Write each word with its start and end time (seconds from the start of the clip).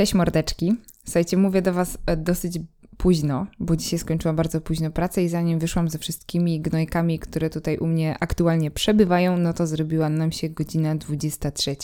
Cześć 0.00 0.14
mordeczki. 0.14 0.74
Słuchajcie, 1.04 1.36
mówię 1.36 1.62
do 1.62 1.72
Was 1.72 1.98
e, 2.06 2.16
dosyć 2.16 2.58
późno, 2.96 3.46
bo 3.58 3.76
dzisiaj 3.76 3.98
skończyłam 3.98 4.36
bardzo 4.36 4.60
późno 4.60 4.90
pracę 4.90 5.22
i 5.22 5.28
zanim 5.28 5.58
wyszłam 5.58 5.88
ze 5.88 5.98
wszystkimi 5.98 6.60
gnojkami, 6.60 7.18
które 7.18 7.50
tutaj 7.50 7.78
u 7.78 7.86
mnie 7.86 8.16
aktualnie 8.20 8.70
przebywają, 8.70 9.36
no 9.36 9.52
to 9.52 9.66
zrobiła 9.66 10.08
nam 10.08 10.32
się 10.32 10.48
godzina 10.48 10.94
23. 10.94 11.76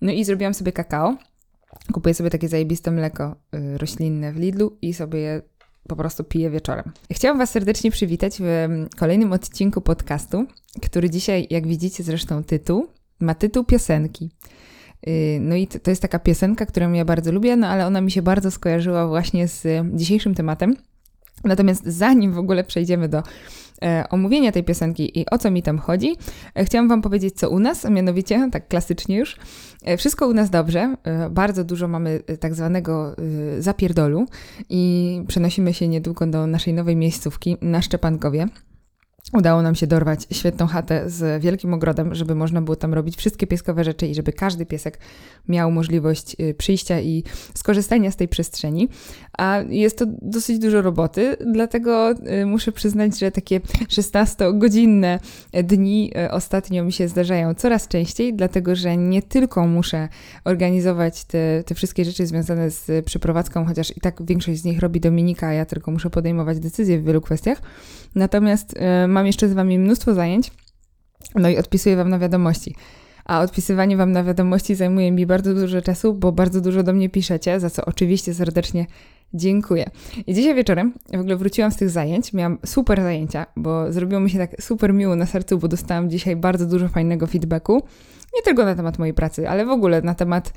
No 0.00 0.12
i 0.12 0.24
zrobiłam 0.24 0.54
sobie 0.54 0.72
kakao. 0.72 1.16
Kupuję 1.92 2.14
sobie 2.14 2.30
takie 2.30 2.48
zajebiste 2.48 2.90
mleko 2.90 3.36
y, 3.54 3.78
roślinne 3.78 4.32
w 4.32 4.36
Lidlu 4.36 4.78
i 4.82 4.94
sobie 4.94 5.18
je 5.18 5.42
po 5.88 5.96
prostu 5.96 6.24
piję 6.24 6.50
wieczorem. 6.50 6.92
Chciałam 7.12 7.38
Was 7.38 7.50
serdecznie 7.50 7.90
przywitać 7.90 8.36
w 8.40 8.66
kolejnym 8.96 9.32
odcinku 9.32 9.80
podcastu, 9.80 10.46
który 10.82 11.10
dzisiaj, 11.10 11.46
jak 11.50 11.66
widzicie 11.66 12.02
zresztą 12.02 12.44
tytuł, 12.44 12.86
ma 13.20 13.34
tytuł 13.34 13.64
piosenki. 13.64 14.30
Y, 15.06 15.38
no 15.40 15.56
i 15.56 15.66
to 15.66 15.90
jest 15.90 16.02
taka 16.02 16.18
piosenka, 16.18 16.66
którą 16.66 16.92
ja 16.92 17.04
bardzo 17.04 17.32
lubię, 17.32 17.56
no 17.56 17.66
ale 17.66 17.86
ona 17.86 18.00
mi 18.00 18.10
się 18.10 18.22
bardzo 18.22 18.50
skojarzyła 18.50 19.08
właśnie 19.08 19.48
z 19.48 19.66
dzisiejszym 19.94 20.34
tematem. 20.34 20.76
Natomiast 21.44 21.86
zanim 21.86 22.32
w 22.32 22.38
ogóle 22.38 22.64
przejdziemy 22.64 23.08
do 23.08 23.22
e, 23.82 24.04
omówienia 24.10 24.52
tej 24.52 24.64
piosenki 24.64 25.20
i 25.20 25.26
o 25.30 25.38
co 25.38 25.50
mi 25.50 25.62
tam 25.62 25.78
chodzi, 25.78 26.16
e, 26.54 26.64
chciałam 26.64 26.88
Wam 26.88 27.02
powiedzieć, 27.02 27.34
co 27.36 27.50
u 27.50 27.58
nas, 27.58 27.84
a 27.84 27.90
mianowicie, 27.90 28.48
tak 28.52 28.68
klasycznie 28.68 29.16
już, 29.16 29.36
e, 29.84 29.96
wszystko 29.96 30.28
u 30.28 30.34
nas 30.34 30.50
dobrze, 30.50 30.96
bardzo 31.30 31.64
dużo 31.64 31.88
mamy 31.88 32.22
tak 32.40 32.54
zwanego 32.54 33.16
zapierdolu 33.58 34.26
i 34.68 35.22
przenosimy 35.28 35.74
się 35.74 35.88
niedługo 35.88 36.26
do 36.26 36.46
naszej 36.46 36.74
nowej 36.74 36.96
miejscówki 36.96 37.56
na 37.62 37.82
Szczepankowie. 37.82 38.46
Udało 39.32 39.62
nam 39.62 39.74
się 39.74 39.86
dorwać 39.86 40.26
świetną 40.32 40.66
chatę 40.66 41.10
z 41.10 41.42
wielkim 41.42 41.74
ogrodem, 41.74 42.14
żeby 42.14 42.34
można 42.34 42.62
było 42.62 42.76
tam 42.76 42.94
robić 42.94 43.16
wszystkie 43.16 43.46
pieskowe 43.46 43.84
rzeczy 43.84 44.06
i 44.06 44.14
żeby 44.14 44.32
każdy 44.32 44.66
piesek 44.66 44.98
miał 45.48 45.70
możliwość 45.70 46.36
y, 46.40 46.54
przyjścia 46.54 47.00
i 47.00 47.24
skorzystania 47.54 48.10
z 48.10 48.16
tej 48.16 48.28
przestrzeni. 48.28 48.88
A 49.38 49.58
jest 49.68 49.98
to 49.98 50.06
dosyć 50.22 50.58
dużo 50.58 50.82
roboty, 50.82 51.36
dlatego 51.52 52.10
y, 52.10 52.46
muszę 52.46 52.72
przyznać, 52.72 53.18
że 53.18 53.30
takie 53.30 53.60
16-godzinne 53.98 55.18
dni 55.64 56.12
y, 56.26 56.30
ostatnio 56.30 56.84
mi 56.84 56.92
się 56.92 57.08
zdarzają 57.08 57.54
coraz 57.54 57.88
częściej, 57.88 58.34
dlatego 58.34 58.76
że 58.76 58.96
nie 58.96 59.22
tylko 59.22 59.66
muszę 59.66 60.08
organizować 60.44 61.24
te, 61.24 61.64
te 61.66 61.74
wszystkie 61.74 62.04
rzeczy 62.04 62.26
związane 62.26 62.70
z 62.70 63.04
przeprowadzką, 63.04 63.64
chociaż 63.64 63.96
i 63.96 64.00
tak 64.00 64.26
większość 64.26 64.60
z 64.60 64.64
nich 64.64 64.80
robi 64.80 65.00
Dominika, 65.00 65.46
a 65.46 65.52
ja 65.52 65.64
tylko 65.64 65.90
muszę 65.90 66.10
podejmować 66.10 66.58
decyzje 66.58 66.98
w 66.98 67.04
wielu 67.04 67.20
kwestiach. 67.20 67.62
Natomiast 68.14 68.74
mam 69.08 69.26
jeszcze 69.26 69.48
z 69.48 69.52
Wami 69.52 69.78
mnóstwo 69.78 70.14
zajęć, 70.14 70.50
no 71.34 71.48
i 71.48 71.56
odpisuję 71.56 71.96
Wam 71.96 72.08
na 72.08 72.18
wiadomości. 72.18 72.74
A 73.24 73.40
odpisywanie 73.40 73.96
Wam 73.96 74.12
na 74.12 74.24
wiadomości 74.24 74.74
zajmuje 74.74 75.12
mi 75.12 75.26
bardzo 75.26 75.54
dużo 75.54 75.82
czasu, 75.82 76.14
bo 76.14 76.32
bardzo 76.32 76.60
dużo 76.60 76.82
do 76.82 76.92
mnie 76.92 77.08
piszecie, 77.08 77.60
za 77.60 77.70
co 77.70 77.84
oczywiście 77.84 78.34
serdecznie 78.34 78.86
dziękuję. 79.34 79.90
I 80.26 80.34
dzisiaj 80.34 80.54
wieczorem 80.54 80.92
w 81.12 81.20
ogóle 81.20 81.36
wróciłam 81.36 81.72
z 81.72 81.76
tych 81.76 81.90
zajęć, 81.90 82.32
miałam 82.32 82.58
super 82.66 83.02
zajęcia, 83.02 83.46
bo 83.56 83.92
zrobiło 83.92 84.20
mi 84.20 84.30
się 84.30 84.38
tak 84.38 84.62
super 84.62 84.94
miło 84.94 85.16
na 85.16 85.26
sercu, 85.26 85.58
bo 85.58 85.68
dostałam 85.68 86.10
dzisiaj 86.10 86.36
bardzo 86.36 86.66
dużo 86.66 86.88
fajnego 86.88 87.26
feedbacku. 87.26 87.82
Nie 88.36 88.42
tylko 88.42 88.64
na 88.64 88.74
temat 88.74 88.98
mojej 88.98 89.14
pracy, 89.14 89.48
ale 89.48 89.66
w 89.66 89.70
ogóle 89.70 90.02
na 90.02 90.14
temat 90.14 90.52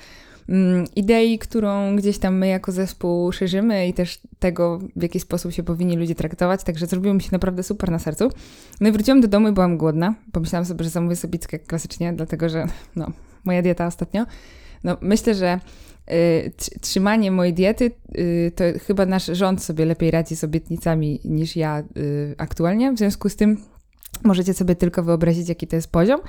Mm, 0.50 0.86
idei, 0.96 1.40
którą 1.40 1.96
gdzieś 1.96 2.18
tam 2.18 2.38
my 2.38 2.48
jako 2.48 2.72
zespół 2.72 3.32
szerzymy 3.32 3.88
i 3.88 3.94
też 3.94 4.20
tego, 4.40 4.80
w 4.96 5.02
jaki 5.02 5.20
sposób 5.20 5.52
się 5.52 5.64
powinni 5.64 5.98
ludzie 5.98 6.16
traktować, 6.16 6.64
także 6.64 6.88
zrobiło 6.88 7.14
mi 7.14 7.22
się 7.22 7.30
naprawdę 7.32 7.64
super 7.64 7.92
na 7.92 8.00
sercu. 8.00 8.30
No 8.82 8.90
i 8.90 8.92
wróciłam 8.92 9.22
do 9.22 9.28
domu 9.28 9.50
i 9.50 9.52
byłam 9.52 9.78
głodna. 9.78 10.16
Pomyślałam 10.32 10.66
sobie, 10.66 10.84
że 10.84 10.90
zamówię 10.90 11.16
sobie 11.16 11.40
pizzkę 11.40 11.60
klasycznie, 11.60 12.14
dlatego 12.14 12.50
że 12.50 12.66
no, 12.96 13.12
moja 13.44 13.62
dieta 13.62 13.88
ostatnio. 13.88 14.26
No, 14.84 14.98
myślę, 15.02 15.36
że 15.36 15.60
trzymanie 16.82 17.32
mojej 17.32 17.54
diety, 17.54 17.92
y, 18.18 18.52
to 18.56 18.64
chyba 18.88 19.06
nasz 19.06 19.26
rząd 19.26 19.64
sobie 19.64 19.86
lepiej 19.86 20.12
radzi 20.12 20.36
z 20.36 20.44
obietnicami 20.44 21.20
niż 21.26 21.56
ja 21.56 21.84
y, 21.98 22.36
aktualnie. 22.38 22.94
W 22.94 22.98
związku 22.98 23.30
z 23.30 23.36
tym 23.36 23.58
Możecie 24.24 24.54
sobie 24.54 24.76
tylko 24.76 25.04
wyobrazić, 25.04 25.50
jaki 25.50 25.68
to 25.68 25.76
jest 25.76 25.92
poziom. 25.92 26.22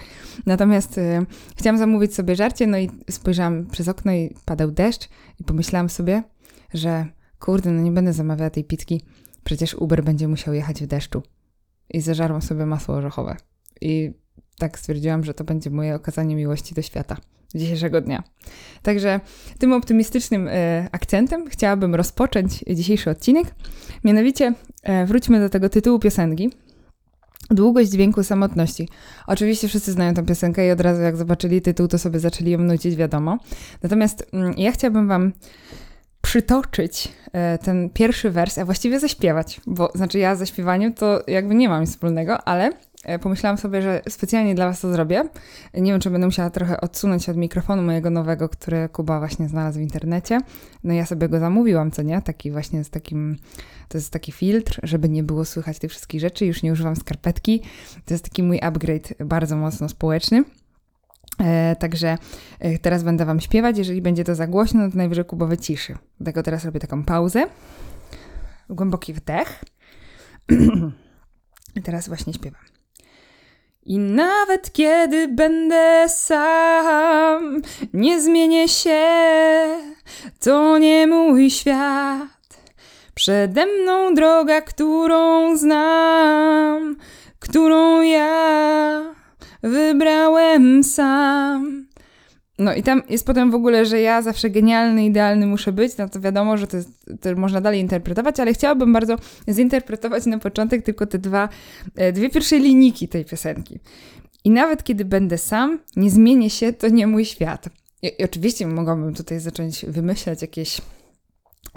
Natomiast 0.47 0.99
y, 0.99 1.27
chciałam 1.57 1.79
zamówić 1.79 2.15
sobie 2.15 2.37
żarcie, 2.37 2.67
no 2.67 2.79
i 2.79 2.91
spojrzałam 3.11 3.67
przez 3.67 3.89
okno 3.89 4.13
i 4.13 4.35
padał 4.45 4.71
deszcz 4.71 5.09
i 5.41 5.45
pomyślałam 5.45 5.91
sobie, 5.91 6.23
że 6.75 7.07
kurde, 7.39 7.71
no 7.71 7.83
nie 7.83 7.91
będę 7.91 8.13
zamawiała 8.13 8.51
tej 8.51 8.65
pitki, 8.65 9.05
przecież 9.45 9.75
Uber 9.75 10.05
będzie 10.05 10.29
musiał 10.29 10.55
jechać 10.55 10.83
w 10.83 10.87
deszczu. 10.87 11.23
I 11.91 12.01
zażarłam 12.01 12.43
sobie 12.43 12.67
masło 12.67 12.95
orzechowe. 12.95 13.37
I 13.81 14.13
tak 14.59 14.79
stwierdziłam, 14.79 15.25
że 15.25 15.35
to 15.35 15.45
będzie 15.45 15.71
moje 15.71 15.95
okazanie 15.95 16.37
miłości 16.37 16.75
do 16.75 16.83
świata 16.83 17.17
dzisiejszego 17.55 18.01
dnia. 18.01 18.23
Także 18.83 19.21
tym 19.59 19.73
optymistycznym 19.73 20.49
y, 20.49 20.89
akcentem 20.93 21.49
chciałabym 21.49 21.95
rozpocząć 21.95 22.65
dzisiejszy 22.71 23.11
odcinek. 23.11 23.55
Mianowicie 24.05 24.55
y, 25.03 25.07
wróćmy 25.07 25.41
do 25.41 25.49
tego 25.49 25.69
tytułu 25.69 25.99
piosenki, 25.99 26.51
Długość 27.51 27.91
dźwięku 27.91 28.23
samotności. 28.23 28.89
Oczywiście 29.27 29.69
wszyscy 29.69 29.93
znają 29.93 30.15
tę 30.15 30.27
piosenkę 30.27 30.67
i 30.67 30.71
od 30.71 30.81
razu 30.81 31.03
jak 31.03 31.17
zobaczyli 31.17 31.63
tytuł, 31.63 31.89
to 31.89 31.99
sobie 31.99 32.19
zaczęli 32.19 32.51
ją 32.51 32.59
nucić, 32.59 32.97
wiadomo. 32.97 33.39
Natomiast 33.83 34.27
mm, 34.33 34.55
ja 34.57 34.73
chciałabym 34.73 35.09
wam 35.09 35.33
przytoczyć 36.23 37.09
e, 37.33 37.59
ten 37.59 37.91
pierwszy 37.91 38.31
wers, 38.31 38.59
a 38.59 38.65
właściwie 38.65 39.01
zaśpiewać, 39.01 39.61
bo 39.67 39.93
znaczy 39.95 40.19
ja 40.19 40.37
ze 40.37 40.47
śpiewaniem 40.47 40.95
to 40.95 41.23
jakby 41.27 41.55
nie 41.55 41.69
mam 41.69 41.81
nic 41.81 41.91
wspólnego, 41.91 42.49
ale 42.49 42.65
e, 42.67 42.73
pomyślałam 43.23 43.59
sobie, 43.59 43.83
że 43.83 44.03
specjalnie 44.09 44.55
dla 44.55 44.67
Was 44.67 44.81
to 44.81 44.93
zrobię. 44.93 45.25
Nie 45.75 45.93
wiem, 45.93 46.01
czy 46.01 46.11
będę 46.11 46.27
musiała 46.27 46.51
trochę 46.51 46.81
odsunąć 46.81 47.29
od 47.29 47.37
mikrofonu 47.37 47.83
mojego 47.83 48.11
nowego, 48.11 48.49
który 48.49 48.89
Kuba 48.89 49.19
właśnie 49.19 49.49
znalazł 49.49 49.79
w 49.79 49.83
internecie. 49.83 50.41
No 50.85 50.95
ja 50.95 51.07
sobie 51.07 51.29
go 51.29 51.39
zamówiłam, 51.39 51.91
co 51.91 52.03
nie? 52.03 52.23
Taki 52.23 52.51
właśnie 52.51 52.85
z 52.85 52.91
takim, 52.91 53.37
to 53.89 53.99
jest 53.99 54.11
taki 54.11 54.33
filtr, 54.33 54.81
żeby 54.83 55.09
nie 55.09 55.23
było 55.23 55.45
słychać 55.45 55.79
tych 55.79 55.91
wszystkich 55.91 56.21
rzeczy. 56.21 56.47
Już 56.47 56.63
nie 56.63 56.73
używam 56.73 56.97
skarpetki. 56.97 57.63
To 58.05 58.15
jest 58.15 58.25
taki 58.25 58.43
mój 58.43 58.61
upgrade 58.63 59.15
bardzo 59.25 59.57
mocno 59.57 59.89
społeczny. 59.89 60.45
E, 61.41 61.77
także 61.77 62.19
e, 62.59 62.79
teraz 62.79 63.03
będę 63.03 63.25
Wam 63.25 63.41
śpiewać. 63.41 63.79
Jeżeli 63.79 64.03
będzie 64.03 64.25
to 64.25 64.35
za 64.35 64.47
głośno, 64.47 64.91
to 64.91 64.97
najwyżej 64.97 65.25
kubowe 65.25 65.59
ciszy. 65.59 65.97
Dlatego 66.21 66.43
teraz 66.43 66.65
robię 66.65 66.81
taką 66.81 67.05
pauzę. 67.05 67.47
Głęboki 68.71 69.13
wdech. 69.13 69.65
I 71.77 71.83
teraz 71.83 72.09
właśnie 72.09 72.33
śpiewam. 72.33 72.72
I 73.87 73.99
nawet 73.99 74.73
kiedy 74.73 75.29
będę 75.29 76.05
sam, 76.09 77.63
nie 77.93 78.21
zmienię 78.21 78.69
się, 78.69 79.03
to 80.41 80.79
nie 80.79 81.07
mój 81.07 81.51
świat. 81.51 82.29
Przede 83.15 83.67
mną 83.67 84.15
droga, 84.15 84.61
którą 84.61 85.57
znam, 85.57 86.97
którą 87.39 88.03
ja 88.03 89.15
wybrałem 89.63 90.85
sam. 90.85 91.87
No 92.59 92.75
i 92.75 92.83
tam 92.83 93.03
jest 93.09 93.27
potem 93.27 93.51
w 93.51 93.55
ogóle, 93.55 93.87
że 93.87 94.01
ja 94.01 94.23
zawsze 94.23 94.51
genialny, 94.51 95.05
idealny 95.05 95.47
muszę 95.47 95.73
być, 95.73 95.97
no 95.97 96.09
to 96.09 96.21
wiadomo, 96.21 96.57
że 96.57 96.67
to, 96.67 96.77
jest, 96.77 96.91
to 97.21 97.37
można 97.37 97.61
dalej 97.61 97.81
interpretować, 97.81 98.41
ale 98.41 98.55
chciałabym 98.55 98.93
bardzo 98.93 99.17
zinterpretować 99.51 100.27
na 100.27 100.39
początek 100.39 100.83
tylko 100.83 101.07
te 101.07 101.19
dwa, 101.19 101.49
e, 101.97 102.13
dwie 102.13 102.31
pierwsze 102.31 102.59
linijki 102.59 103.09
tej 103.09 103.25
piosenki. 103.25 103.81
I 104.45 104.51
nawet 104.51 104.85
kiedy 104.85 105.05
będę 105.05 105.39
sam, 105.39 105.79
nie 105.97 106.11
zmienię 106.11 106.51
się, 106.51 106.73
to 106.73 106.89
nie 106.89 107.07
mój 107.07 107.25
świat. 107.25 107.69
I, 108.03 108.13
i 108.19 108.25
oczywiście 108.25 108.67
mogłabym 108.67 109.15
tutaj 109.15 109.41
zacząć 109.41 109.85
wymyślać 109.89 110.43
jakieś 110.43 110.81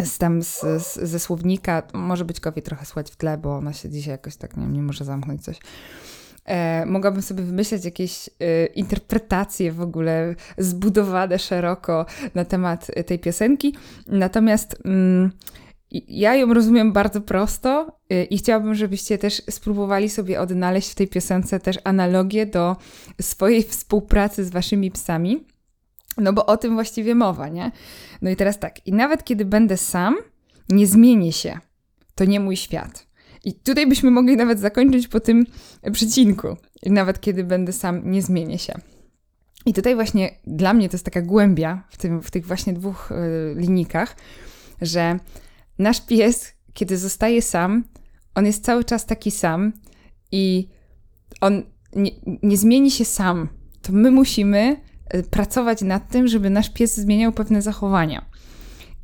z 0.03 0.17
tam 0.17 0.41
z, 0.41 0.59
z, 0.59 0.93
ze 0.95 1.19
słownika, 1.19 1.83
może 1.93 2.25
być 2.25 2.39
kowie 2.39 2.61
trochę 2.61 2.85
słychać 2.85 3.11
w 3.11 3.15
tle, 3.15 3.37
bo 3.37 3.55
ona 3.55 3.73
się 3.73 3.89
dzisiaj 3.89 4.11
jakoś 4.11 4.35
tak, 4.35 4.57
nie 4.57 4.67
nie 4.67 4.81
może 4.81 5.05
zamknąć 5.05 5.43
coś 5.43 5.59
e, 6.45 6.85
mogłabym 6.85 7.21
sobie 7.21 7.43
wymyśleć 7.43 7.85
jakieś 7.85 8.29
e, 8.39 8.65
interpretacje 8.65 9.71
w 9.71 9.81
ogóle 9.81 10.35
zbudowane 10.57 11.39
szeroko 11.39 12.05
na 12.35 12.45
temat 12.45 12.91
tej 13.05 13.19
piosenki. 13.19 13.75
Natomiast 14.07 14.75
mm, 14.85 15.31
ja 15.91 16.35
ją 16.35 16.53
rozumiem 16.53 16.93
bardzo 16.93 17.21
prosto 17.21 17.97
e, 18.09 18.23
i 18.23 18.37
chciałabym, 18.37 18.75
żebyście 18.75 19.17
też 19.17 19.41
spróbowali 19.49 20.09
sobie 20.09 20.41
odnaleźć 20.41 20.91
w 20.91 20.95
tej 20.95 21.07
piosence 21.07 21.59
też 21.59 21.79
analogię 21.83 22.45
do 22.45 22.75
swojej 23.21 23.63
współpracy 23.73 24.45
z 24.45 24.49
waszymi 24.49 24.91
psami. 24.91 25.45
No 26.17 26.33
bo 26.33 26.45
o 26.45 26.57
tym 26.57 26.73
właściwie 26.73 27.15
mowa, 27.15 27.47
nie? 27.47 27.71
No 28.21 28.29
i 28.29 28.35
teraz 28.35 28.59
tak, 28.59 28.87
i 28.87 28.93
nawet 28.93 29.23
kiedy 29.23 29.45
będę 29.45 29.77
sam, 29.77 30.17
nie 30.69 30.87
zmienię 30.87 31.31
się. 31.31 31.59
To 32.15 32.25
nie 32.25 32.39
mój 32.39 32.57
świat. 32.57 33.07
I 33.45 33.53
tutaj 33.53 33.87
byśmy 33.87 34.11
mogli 34.11 34.37
nawet 34.37 34.59
zakończyć 34.59 35.07
po 35.07 35.19
tym 35.19 35.45
przecinku, 35.91 36.57
nawet 36.85 37.21
kiedy 37.21 37.43
będę 37.43 37.73
sam, 37.73 38.11
nie 38.11 38.21
zmienię 38.21 38.59
się. 38.59 38.73
I 39.65 39.73
tutaj 39.73 39.95
właśnie 39.95 40.31
dla 40.47 40.73
mnie 40.73 40.89
to 40.89 40.95
jest 40.95 41.05
taka 41.05 41.21
głębia 41.21 41.83
w, 41.89 41.97
tym, 41.97 42.21
w 42.21 42.31
tych 42.31 42.47
właśnie 42.47 42.73
dwóch 42.73 43.11
y, 43.11 43.15
linijkach, 43.59 44.15
że 44.81 45.19
nasz 45.79 46.05
pies, 46.05 46.53
kiedy 46.73 46.97
zostaje 46.97 47.41
sam, 47.41 47.83
on 48.35 48.45
jest 48.45 48.65
cały 48.65 48.83
czas 48.83 49.05
taki 49.05 49.31
sam 49.31 49.73
i 50.31 50.67
on 51.41 51.63
nie, 51.95 52.11
nie 52.43 52.57
zmieni 52.57 52.91
się 52.91 53.05
sam. 53.05 53.49
To 53.81 53.93
my 53.93 54.11
musimy 54.11 54.77
y, 55.15 55.23
pracować 55.23 55.81
nad 55.81 56.09
tym, 56.09 56.27
żeby 56.27 56.49
nasz 56.49 56.69
pies 56.69 56.95
zmieniał 56.95 57.31
pewne 57.31 57.61
zachowania. 57.61 58.25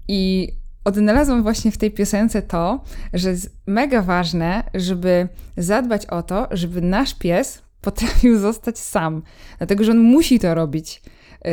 I 0.08 0.48
odnalazłam 0.84 1.44
właśnie 1.44 1.72
w 1.72 1.78
tej 1.78 1.92
piosence 1.92 2.42
to, 2.42 2.84
że 3.14 3.30
jest 3.30 3.50
mega 3.68 4.02
ważne, 4.02 4.64
żeby 4.74 5.28
zadbać 5.58 6.06
o 6.06 6.24
to, 6.24 6.48
żeby 6.52 6.82
nasz 6.82 7.14
pies 7.14 7.62
potrafił 7.82 8.40
zostać 8.40 8.80
sam, 8.80 9.22
dlatego 9.58 9.84
że 9.84 9.92
on 9.92 10.00
musi 10.00 10.40
to 10.40 10.56
robić 10.56 11.02
yy, 11.46 11.52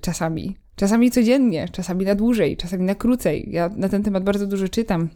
czasami. 0.00 0.56
Czasami 0.76 1.10
codziennie, 1.10 1.68
czasami 1.72 2.04
na 2.04 2.14
dłużej, 2.14 2.56
czasami 2.56 2.84
na 2.84 2.94
krócej. 2.94 3.48
Ja 3.50 3.70
na 3.76 3.88
ten 3.88 4.02
temat 4.02 4.24
bardzo 4.24 4.46
dużo 4.46 4.68
czytam 4.68 5.08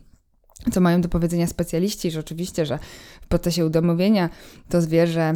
co 0.72 0.80
mają 0.80 1.00
do 1.00 1.08
powiedzenia 1.08 1.46
specjaliści, 1.46 2.10
że 2.10 2.20
oczywiście, 2.20 2.66
że 2.66 2.78
w 3.22 3.26
procesie 3.26 3.66
udomowienia 3.66 4.30
to 4.68 4.80
zwierzę 4.80 5.32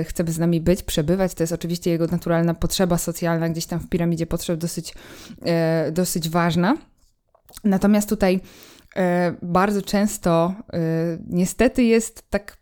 y, 0.00 0.04
chce 0.04 0.24
z 0.26 0.38
nami 0.38 0.60
być, 0.60 0.82
przebywać, 0.82 1.34
to 1.34 1.42
jest 1.42 1.52
oczywiście 1.52 1.90
jego 1.90 2.06
naturalna 2.06 2.54
potrzeba 2.54 2.98
socjalna, 2.98 3.48
gdzieś 3.48 3.66
tam 3.66 3.80
w 3.80 3.88
piramidzie 3.88 4.26
potrzeb 4.26 4.60
dosyć, 4.60 4.94
y, 5.88 5.92
dosyć 5.92 6.28
ważna. 6.28 6.76
Natomiast 7.64 8.08
tutaj 8.08 8.34
y, 8.34 9.00
bardzo 9.42 9.82
często 9.82 10.54
niestety 11.28 11.84
jest 11.84 12.30
tak 12.30 12.56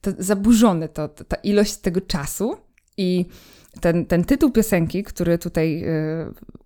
to 0.00 0.10
zaburzone 0.18 0.88
to, 0.88 1.08
ta 1.08 1.36
ilość 1.36 1.76
tego 1.76 2.00
czasu 2.00 2.56
i 2.96 3.26
ten, 3.80 4.06
ten 4.06 4.24
tytuł 4.24 4.50
piosenki, 4.50 5.02
który 5.02 5.38
tutaj 5.38 5.84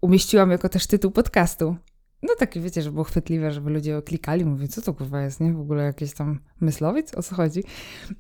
umieściłam 0.01 0.51
jako 0.51 0.69
też 0.69 0.87
tytuł 0.87 1.11
podcastu, 1.11 1.77
no 2.23 2.35
takie 2.39 2.61
wiecie, 2.61 2.83
że 2.83 2.93
było 2.93 3.05
chwytliwe, 3.05 3.51
żeby 3.51 3.71
ludzie 3.71 4.03
klikali, 4.03 4.45
mówię, 4.45 4.69
co 4.69 4.83
to 4.83 4.95
kurwa 4.95 5.23
jest, 5.23 5.41
nie? 5.41 5.53
W 5.53 5.61
ogóle 5.61 5.85
jakiś 5.85 6.15
tam 6.15 6.41
myslowiec, 6.61 7.15
o 7.15 7.23
co 7.23 7.35
chodzi? 7.35 7.65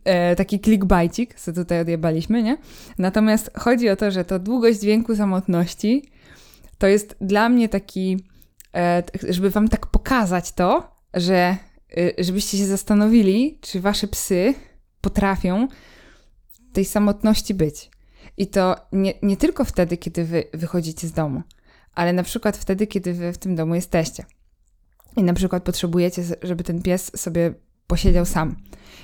E, 0.04 0.36
taki 0.36 0.60
clickbaitik, 0.60 1.34
co 1.34 1.52
tutaj 1.52 1.80
odjebaliśmy, 1.80 2.42
nie? 2.42 2.58
Natomiast 2.98 3.50
chodzi 3.58 3.88
o 3.88 3.96
to, 3.96 4.10
że 4.10 4.24
to 4.24 4.38
długość 4.38 4.80
dźwięku 4.80 5.16
samotności 5.16 6.10
to 6.78 6.86
jest 6.86 7.16
dla 7.20 7.48
mnie 7.48 7.68
taki, 7.68 8.12
e, 8.12 8.31
żeby 9.28 9.50
wam 9.50 9.68
tak 9.68 9.86
pokazać 9.86 10.52
to, 10.52 10.96
że 11.14 11.56
e, 11.96 12.24
żebyście 12.24 12.58
się 12.58 12.66
zastanowili, 12.66 13.58
czy 13.60 13.80
wasze 13.80 14.08
psy 14.08 14.54
potrafią 15.00 15.68
w 16.52 16.72
tej 16.72 16.84
samotności 16.84 17.54
być. 17.54 17.90
I 18.36 18.46
to 18.46 18.76
nie, 18.92 19.14
nie 19.22 19.36
tylko 19.36 19.64
wtedy, 19.64 19.96
kiedy 19.96 20.24
wy 20.24 20.44
wychodzicie 20.54 21.08
z 21.08 21.12
domu, 21.12 21.42
ale 21.94 22.12
na 22.12 22.22
przykład 22.22 22.56
wtedy, 22.56 22.86
kiedy 22.86 23.14
wy 23.14 23.32
w 23.32 23.38
tym 23.38 23.56
domu 23.56 23.74
jesteście. 23.74 24.24
I 25.16 25.22
na 25.22 25.34
przykład 25.34 25.62
potrzebujecie, 25.62 26.22
żeby 26.42 26.64
ten 26.64 26.82
pies 26.82 27.10
sobie 27.20 27.54
posiedział 27.86 28.24
sam. 28.24 28.56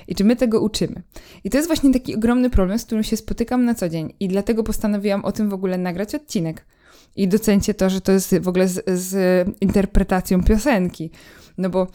I 0.07 0.15
czy 0.15 0.23
my 0.23 0.35
tego 0.35 0.61
uczymy? 0.61 1.03
I 1.43 1.49
to 1.49 1.57
jest 1.57 1.69
właśnie 1.69 1.93
taki 1.93 2.15
ogromny 2.15 2.49
problem, 2.49 2.79
z 2.79 2.85
którym 2.85 3.03
się 3.03 3.17
spotykam 3.17 3.65
na 3.65 3.75
co 3.75 3.89
dzień. 3.89 4.13
I 4.19 4.27
dlatego 4.27 4.63
postanowiłam 4.63 5.25
o 5.25 5.31
tym 5.31 5.49
w 5.49 5.53
ogóle 5.53 5.77
nagrać 5.77 6.15
odcinek. 6.15 6.65
I 7.15 7.27
docencie 7.27 7.73
to, 7.73 7.89
że 7.89 8.01
to 8.01 8.11
jest 8.11 8.39
w 8.39 8.47
ogóle 8.47 8.67
z, 8.67 8.89
z 8.99 9.47
interpretacją 9.61 10.43
piosenki. 10.43 11.11
No 11.57 11.69
bo 11.69 11.87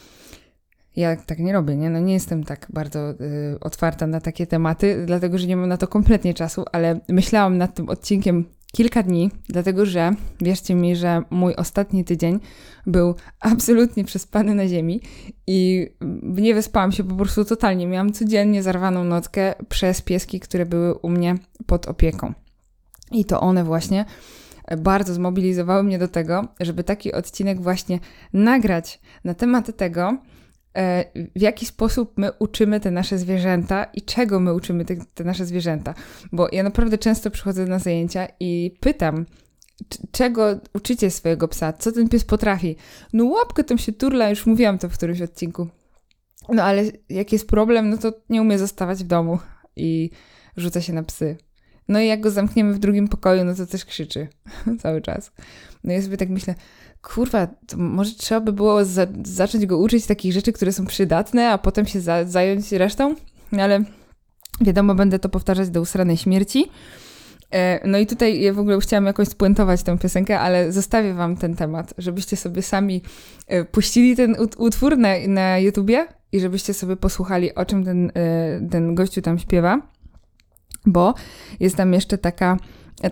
ja 0.96 1.16
tak 1.16 1.38
nie 1.38 1.52
robię, 1.52 1.76
nie? 1.76 1.90
No 1.90 2.00
nie 2.00 2.12
jestem 2.12 2.44
tak 2.44 2.66
bardzo 2.72 3.11
y, 3.11 3.16
otwarta 3.61 4.06
na 4.06 4.20
takie 4.20 4.46
tematy, 4.46 5.02
dlatego 5.06 5.38
że 5.38 5.46
nie 5.46 5.56
mam 5.56 5.69
na 5.69 5.76
to 5.76 5.88
kompletnie 5.88 6.34
czasu, 6.34 6.64
ale 6.72 7.00
myślałam 7.08 7.58
nad 7.58 7.75
tym 7.75 7.88
odcinkiem 7.88 8.44
kilka 8.72 9.02
dni, 9.02 9.31
dlatego 9.49 9.87
że 9.87 10.12
wierzcie 10.40 10.75
mi, 10.75 10.96
że 10.96 11.22
mój 11.31 11.55
ostatni 11.55 12.05
tydzień 12.05 12.40
był 12.87 13.14
absolutnie 13.40 14.05
przespany 14.05 14.55
na 14.55 14.69
ziemi 14.69 15.00
i 15.46 15.88
nie 16.22 16.55
wyspałam 16.55 16.93
się 16.93 17.05
po 17.05 17.14
prostu 17.14 17.44
totalnie. 17.44 17.87
Miałam 17.87 18.12
codziennie 18.12 18.62
zarwaną 18.62 19.05
nockę 19.05 19.55
przez 19.69 20.02
pieski, 20.02 20.40
które 20.40 20.67
były 20.67 20.94
u 20.94 21.08
mnie 21.08 21.34
pod 21.67 21.87
opieką. 21.87 22.32
I 23.12 23.25
to 23.25 23.40
one 23.40 23.64
właśnie 23.64 24.05
bardzo 24.78 25.14
zmobilizowały 25.14 25.82
mnie 25.82 25.99
do 25.99 26.08
tego, 26.08 26.49
żeby 26.61 26.84
taki 26.84 27.12
odcinek 27.12 27.61
właśnie 27.61 27.99
nagrać 28.32 29.00
na 29.25 29.34
temat 29.34 29.76
tego, 29.76 30.19
E, 30.76 31.05
w 31.37 31.40
jaki 31.40 31.66
sposób 31.66 32.12
my 32.16 32.32
uczymy 32.38 32.81
te 32.81 32.90
nasze 32.90 33.19
zwierzęta 33.19 33.84
i 33.84 34.02
czego 34.02 34.40
my 34.40 34.55
uczymy 34.55 34.84
te, 34.84 34.96
te 35.14 35.25
nasze 35.25 35.46
zwierzęta. 35.46 35.94
Bo 36.32 36.49
ja 36.52 36.62
naprawdę 36.62 36.99
często 36.99 37.31
przychodzę 37.31 37.66
na 37.66 37.78
zajęcia 37.78 38.28
i 38.40 38.75
pytam, 38.81 39.26
czego 40.11 40.61
uczycie 40.75 41.10
swojego 41.10 41.49
psa, 41.49 41.72
co 41.72 41.93
ten 41.93 42.08
pies 42.08 42.25
potrafi. 42.25 42.76
No 43.12 43.25
łapkę 43.25 43.64
tam 43.64 43.78
się 43.78 43.93
turla, 43.93 44.31
już 44.31 44.46
mówiłam 44.46 44.78
to 44.78 44.88
w 44.88 44.93
którymś 44.93 45.22
odcinku. 45.22 45.69
No 46.49 46.62
ale 46.62 46.82
jak 47.08 47.32
jest 47.32 47.49
problem, 47.49 47.90
no 47.90 47.96
to 47.96 48.12
nie 48.31 48.43
umie 48.43 48.58
zostawać 48.58 49.05
w 49.05 49.06
domu 49.06 49.38
i 49.76 50.10
rzuca 50.56 50.81
się 50.81 50.93
na 50.93 51.02
psy. 51.02 51.37
No 51.88 52.00
i 52.00 52.06
jak 52.06 52.20
go 52.20 52.31
zamkniemy 52.31 52.75
w 52.75 52.78
drugim 52.78 53.08
pokoju, 53.08 53.44
no 53.44 53.54
to 53.54 53.66
też 53.66 53.84
krzyczy 53.84 54.28
cały 54.82 55.02
czas. 55.02 55.32
No 55.84 55.92
ja 55.92 56.02
sobie 56.02 56.16
tak 56.16 56.28
myślę, 56.28 56.54
kurwa, 57.02 57.46
to 57.46 57.76
może 57.76 58.14
trzeba 58.14 58.40
by 58.40 58.52
było 58.52 58.84
za 58.84 59.06
zacząć 59.25 59.66
go 59.66 59.78
uczyć 59.78 60.06
takich 60.06 60.32
rzeczy, 60.32 60.52
które 60.52 60.72
są 60.72 60.86
przydatne, 60.86 61.50
a 61.50 61.58
potem 61.58 61.86
się 61.86 62.00
za 62.00 62.25
zająć 62.25 62.72
resztą, 62.72 63.14
no 63.52 63.62
ale 63.62 63.84
wiadomo, 64.60 64.94
będę 64.94 65.19
to 65.19 65.28
powtarzać 65.28 65.70
do 65.70 65.81
usranej 65.81 66.16
śmierci. 66.16 66.70
E, 67.50 67.88
no 67.88 67.98
i 67.98 68.06
tutaj 68.06 68.40
ja 68.40 68.52
w 68.52 68.58
ogóle 68.58 68.81
chciałam 68.81 69.06
jakoś 69.06 69.28
spuentować 69.28 69.82
tę 69.82 69.98
piosenkę, 69.98 70.40
ale 70.40 70.72
zostawię 70.72 71.14
wam 71.14 71.36
ten 71.36 71.56
temat, 71.56 71.94
żebyście 71.98 72.36
sobie 72.36 72.62
sami 72.62 73.02
e, 73.46 73.64
puścili 73.64 74.16
ten 74.16 74.36
utwór 74.58 74.98
na, 74.98 75.08
na 75.28 75.58
YouTubie 75.58 76.06
i 76.32 76.40
żebyście 76.40 76.75
sobie 76.75 76.96
posłuchali, 76.96 77.54
o 77.54 77.64
czym 77.64 77.84
ten, 77.84 78.12
e, 78.14 78.69
ten 78.70 78.94
gościu 78.94 79.22
tam 79.22 79.38
śpiewa, 79.38 79.81
bo 80.86 81.14
jest 81.60 81.76
tam 81.76 81.92
jeszcze 81.92 82.19
taka, 82.19 82.56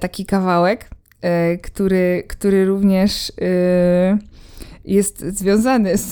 taki 0.01 0.27
kawałek, 0.27 0.91
E, 1.23 1.59
który, 1.59 2.25
który 2.29 2.65
również 2.65 3.33
e, 3.41 4.19
jest 4.85 5.21
związany 5.21 5.97
z, 5.97 6.11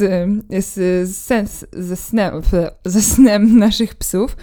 z, 0.64 0.74
z, 1.10 1.66
ze, 1.72 1.96
snem, 1.96 2.42
ze 2.84 3.02
snem 3.02 3.58
naszych 3.58 3.94
psów. 3.94 4.36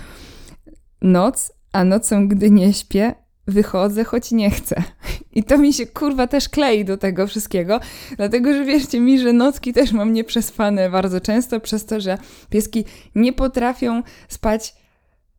Noc, 1.02 1.52
a 1.74 1.84
nocą, 1.84 2.28
gdy 2.28 2.52
nie 2.52 2.74
śpię, 2.74 3.16
wychodzę, 3.48 4.04
choć 4.04 4.32
nie 4.32 4.50
chcę. 4.50 4.84
I 5.32 5.44
to 5.44 5.58
mi 5.58 5.74
się 5.74 5.86
kurwa 5.86 6.28
też 6.28 6.50
klei 6.50 6.86
do 6.86 6.98
tego 6.98 7.28
wszystkiego, 7.28 7.80
dlatego 8.18 8.54
że 8.54 8.66
wierzcie 8.66 9.00
mi, 9.00 9.20
że 9.20 9.34
nocki 9.34 9.74
też 9.74 9.92
mam 9.92 10.14
nieprzespane 10.14 10.90
bardzo 10.90 11.22
często 11.22 11.60
przez 11.60 11.86
to, 11.86 12.02
że 12.02 12.18
pieski 12.50 12.86
nie 13.16 13.34
potrafią 13.34 14.04
spać 14.28 14.76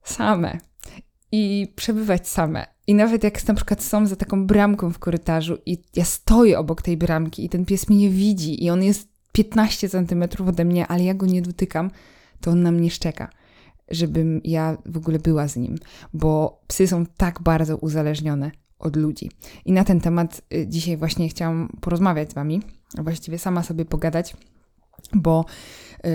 same 0.05 0.68
i 1.33 1.73
przebywać 1.77 2.29
same. 2.29 2.67
I 2.87 2.95
nawet 2.95 3.25
jak 3.25 3.49
na 3.49 3.55
przykład 3.55 3.83
są 3.83 4.07
za 4.07 4.17
taką 4.17 4.47
bramką 4.47 4.93
w 4.93 4.99
korytarzu 4.99 5.59
i 5.67 5.83
ja 5.97 6.05
stoję 6.05 6.59
obok 6.59 6.83
tej 6.83 6.97
bramki 6.97 7.45
i 7.45 7.49
ten 7.49 7.65
pies 7.65 7.89
mnie 7.89 8.11
widzi 8.11 8.65
i 8.65 8.71
on 8.71 8.83
jest 8.83 9.09
15 9.33 9.89
centymetrów 9.89 10.49
ode 10.49 10.65
mnie, 10.65 10.87
ale 10.87 11.05
ja 11.05 11.15
go 11.15 11.27
nie 11.27 11.43
dotykam, 11.43 11.91
to 12.41 12.51
on 12.51 12.63
na 12.63 12.73
mnie 12.73 12.91
szczeka, 12.91 13.31
żebym 13.91 14.41
ja 14.45 14.77
w 14.87 14.97
ogóle 14.97 15.19
była 15.19 15.49
z 15.49 15.57
nim, 15.57 15.79
bo 16.13 16.61
psy 16.67 16.87
są 16.87 17.07
tak 17.07 17.43
bardzo 17.43 17.77
uzależnione 17.77 18.51
od 18.79 18.97
ludzi. 18.97 19.31
I 19.65 19.73
na 19.73 19.85
ten 19.85 20.01
temat 20.01 20.43
y, 20.55 20.67
dzisiaj 20.67 20.97
właśnie 20.97 21.29
chciałam 21.29 21.69
porozmawiać 21.81 22.31
z 22.31 22.35
Wami, 22.35 22.63
a 22.99 23.03
właściwie 23.03 23.39
sama 23.39 23.63
sobie 23.63 23.85
pogadać, 23.85 24.37
bo 25.15 25.45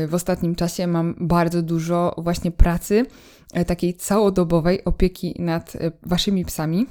w 0.07 0.13
ostatnim 0.13 0.55
czasie 0.55 0.87
mam 0.87 1.15
bardzo 1.19 1.61
dużo 1.61 2.15
właśnie 2.17 2.51
pracy 2.51 3.05
E, 3.53 3.65
takiej 3.65 3.93
całodobowej 3.93 4.85
opieki 4.85 5.35
nad 5.39 5.75
e, 5.75 5.91
waszymi 6.03 6.45
psami, 6.45 6.85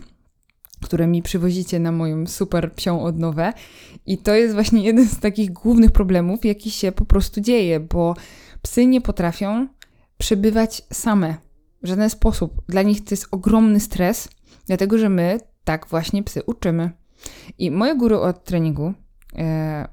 które 0.83 1.07
mi 1.07 1.23
przywozicie 1.23 1.79
na 1.81 1.93
moją 1.93 2.27
super 2.27 2.73
psią 2.73 3.03
odnowę. 3.03 3.53
I 4.07 4.19
to 4.19 4.35
jest 4.35 4.55
właśnie 4.55 4.83
jeden 4.89 5.09
z 5.09 5.21
takich 5.21 5.53
głównych 5.53 5.91
problemów, 5.91 6.45
jaki 6.45 6.71
się 6.71 6.93
po 6.93 7.05
prostu 7.05 7.41
dzieje, 7.41 7.81
bo 7.81 8.17
psy 8.63 8.87
nie 8.87 9.01
potrafią 9.01 9.69
przebywać 10.19 10.83
same 10.93 11.35
w 11.83 11.89
żaden 11.89 12.11
sposób. 12.11 12.63
Dla 12.69 12.83
nich 12.83 13.05
to 13.05 13.09
jest 13.11 13.29
ogromny 13.31 13.81
stres, 13.81 14.29
dlatego 14.67 14.99
że 14.99 15.09
my 15.09 15.41
tak 15.65 15.87
właśnie 15.87 16.23
psy 16.23 16.43
uczymy. 16.47 16.91
I 17.59 17.71
moje 17.71 17.97
guru 17.97 18.21
od 18.21 18.45
treningu, 18.45 18.95
e, 19.37 19.89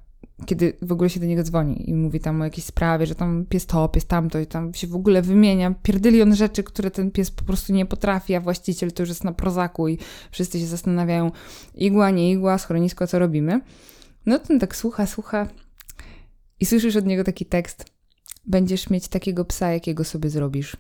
kiedy 0.45 0.77
w 0.81 0.91
ogóle 0.91 1.09
się 1.09 1.19
do 1.19 1.25
niego 1.25 1.43
dzwoni 1.43 1.89
i 1.89 1.93
mówi 1.93 2.19
tam 2.19 2.41
o 2.41 2.43
jakiejś 2.43 2.65
sprawie, 2.65 3.05
że 3.05 3.15
tam 3.15 3.45
pies 3.49 3.65
to, 3.65 3.89
pies 3.89 4.05
tamto 4.05 4.39
i 4.39 4.47
tam 4.47 4.73
się 4.73 4.87
w 4.87 4.95
ogóle 4.95 5.21
wymienia 5.21 5.75
pierdylion 5.83 6.35
rzeczy, 6.35 6.63
które 6.63 6.91
ten 6.91 7.11
pies 7.11 7.31
po 7.31 7.43
prostu 7.43 7.73
nie 7.73 7.85
potrafi, 7.85 8.35
a 8.35 8.41
właściciel 8.41 8.91
to 8.91 9.03
już 9.03 9.09
jest 9.09 9.23
na 9.23 9.33
prozaku 9.33 9.87
i 9.87 9.97
wszyscy 10.31 10.59
się 10.59 10.65
zastanawiają 10.65 11.31
igła, 11.75 12.11
nie 12.11 12.31
igła, 12.31 12.57
schronisko, 12.57 13.07
co 13.07 13.19
robimy. 13.19 13.61
No 14.25 14.39
ten 14.39 14.59
tak 14.59 14.75
słucha, 14.75 15.05
słucha 15.05 15.47
i 16.59 16.65
słyszysz 16.65 16.95
od 16.95 17.05
niego 17.05 17.23
taki 17.23 17.45
tekst. 17.45 17.85
Będziesz 18.45 18.89
mieć 18.89 19.07
takiego 19.07 19.45
psa, 19.45 19.71
jakiego 19.71 20.03
sobie 20.03 20.29
zrobisz. 20.29 20.77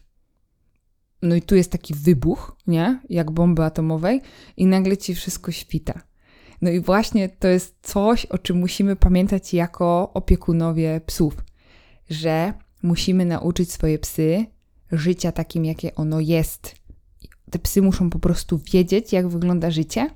No 1.21 1.35
i 1.35 1.41
tu 1.41 1.55
jest 1.55 1.71
taki 1.71 1.93
wybuch, 1.93 2.55
nie? 2.67 3.01
Jak 3.09 3.31
bomby 3.31 3.63
atomowej 3.63 4.21
i 4.57 4.65
nagle 4.65 4.97
ci 4.97 5.15
wszystko 5.15 5.51
świta. 5.51 6.08
No 6.61 6.69
i 6.69 6.79
właśnie 6.79 7.29
to 7.29 7.47
jest 7.47 7.75
coś, 7.81 8.25
o 8.25 8.37
czym 8.37 8.57
musimy 8.57 8.95
pamiętać 8.95 9.53
jako 9.53 10.11
opiekunowie 10.13 11.01
psów, 11.05 11.43
że 12.09 12.53
musimy 12.83 13.25
nauczyć 13.25 13.71
swoje 13.71 13.99
psy 13.99 14.45
życia 14.91 15.31
takim, 15.31 15.65
jakie 15.65 15.95
ono 15.95 16.19
jest. 16.19 16.75
Te 17.51 17.59
psy 17.59 17.81
muszą 17.81 18.09
po 18.09 18.19
prostu 18.19 18.59
wiedzieć, 18.73 19.13
jak 19.13 19.27
wygląda 19.27 19.71
życie, 19.71 20.09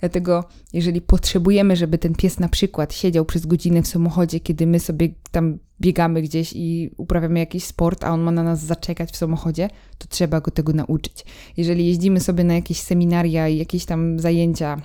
Dlatego, 0.00 0.44
jeżeli 0.72 1.00
potrzebujemy, 1.00 1.76
żeby 1.76 1.98
ten 1.98 2.14
pies 2.14 2.38
na 2.38 2.48
przykład 2.48 2.94
siedział 2.94 3.24
przez 3.24 3.46
godzinę 3.46 3.82
w 3.82 3.86
samochodzie, 3.86 4.40
kiedy 4.40 4.66
my 4.66 4.80
sobie 4.80 5.08
tam 5.30 5.58
biegamy 5.80 6.22
gdzieś 6.22 6.52
i 6.52 6.90
uprawiamy 6.96 7.38
jakiś 7.38 7.64
sport, 7.64 8.04
a 8.04 8.10
on 8.10 8.20
ma 8.20 8.30
na 8.30 8.42
nas 8.42 8.64
zaczekać 8.64 9.10
w 9.10 9.16
samochodzie, 9.16 9.70
to 9.98 10.08
trzeba 10.08 10.40
go 10.40 10.50
tego 10.50 10.72
nauczyć. 10.72 11.24
Jeżeli 11.56 11.86
jeździmy 11.86 12.20
sobie 12.20 12.44
na 12.44 12.54
jakieś 12.54 12.80
seminaria 12.80 13.48
i 13.48 13.56
jakieś 13.56 13.84
tam 13.84 14.18
zajęcia 14.18 14.80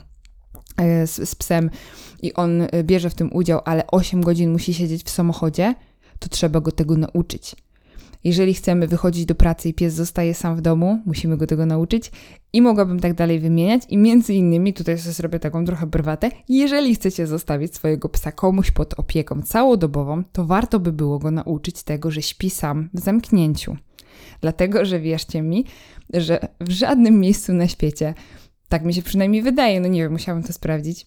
z, 1.05 1.29
z 1.29 1.35
psem 1.35 1.69
i 2.21 2.33
on 2.33 2.61
e, 2.61 2.83
bierze 2.83 3.09
w 3.09 3.15
tym 3.15 3.33
udział, 3.33 3.61
ale 3.65 3.87
8 3.87 4.21
godzin 4.21 4.51
musi 4.51 4.73
siedzieć 4.73 5.03
w 5.03 5.09
samochodzie, 5.09 5.75
to 6.19 6.29
trzeba 6.29 6.61
go 6.61 6.71
tego 6.71 6.97
nauczyć. 6.97 7.55
Jeżeli 8.23 8.53
chcemy 8.53 8.87
wychodzić 8.87 9.25
do 9.25 9.35
pracy 9.35 9.69
i 9.69 9.73
pies 9.73 9.93
zostaje 9.93 10.33
sam 10.33 10.55
w 10.55 10.61
domu, 10.61 11.01
musimy 11.05 11.37
go 11.37 11.47
tego 11.47 11.65
nauczyć 11.65 12.11
i 12.53 12.61
mogłabym 12.61 12.99
tak 12.99 13.13
dalej 13.13 13.39
wymieniać. 13.39 13.81
I 13.89 13.97
między 13.97 14.33
innymi, 14.33 14.73
tutaj 14.73 14.97
sobie 14.97 15.13
zrobię 15.13 15.39
taką 15.39 15.65
trochę 15.65 15.87
brwatę, 15.87 16.31
jeżeli 16.49 16.95
chcecie 16.95 17.27
zostawić 17.27 17.75
swojego 17.75 18.09
psa 18.09 18.31
komuś 18.31 18.71
pod 18.71 18.99
opieką 18.99 19.41
całodobową, 19.41 20.23
to 20.23 20.45
warto 20.45 20.79
by 20.79 20.91
było 20.91 21.19
go 21.19 21.31
nauczyć 21.31 21.83
tego, 21.83 22.11
że 22.11 22.21
śpi 22.21 22.49
sam 22.49 22.89
w 22.93 22.99
zamknięciu. 22.99 23.77
Dlatego, 24.41 24.85
że 24.85 24.99
wierzcie 24.99 25.41
mi, 25.41 25.65
że 26.13 26.39
w 26.59 26.71
żadnym 26.71 27.19
miejscu 27.19 27.53
na 27.53 27.67
świecie, 27.67 28.13
tak 28.69 28.83
mi 28.83 28.93
się 28.93 29.01
przynajmniej 29.01 29.41
wydaje, 29.41 29.79
no 29.79 29.87
nie 29.87 30.01
wiem, 30.01 30.11
musiałam 30.11 30.43
to 30.43 30.53
sprawdzić, 30.53 31.05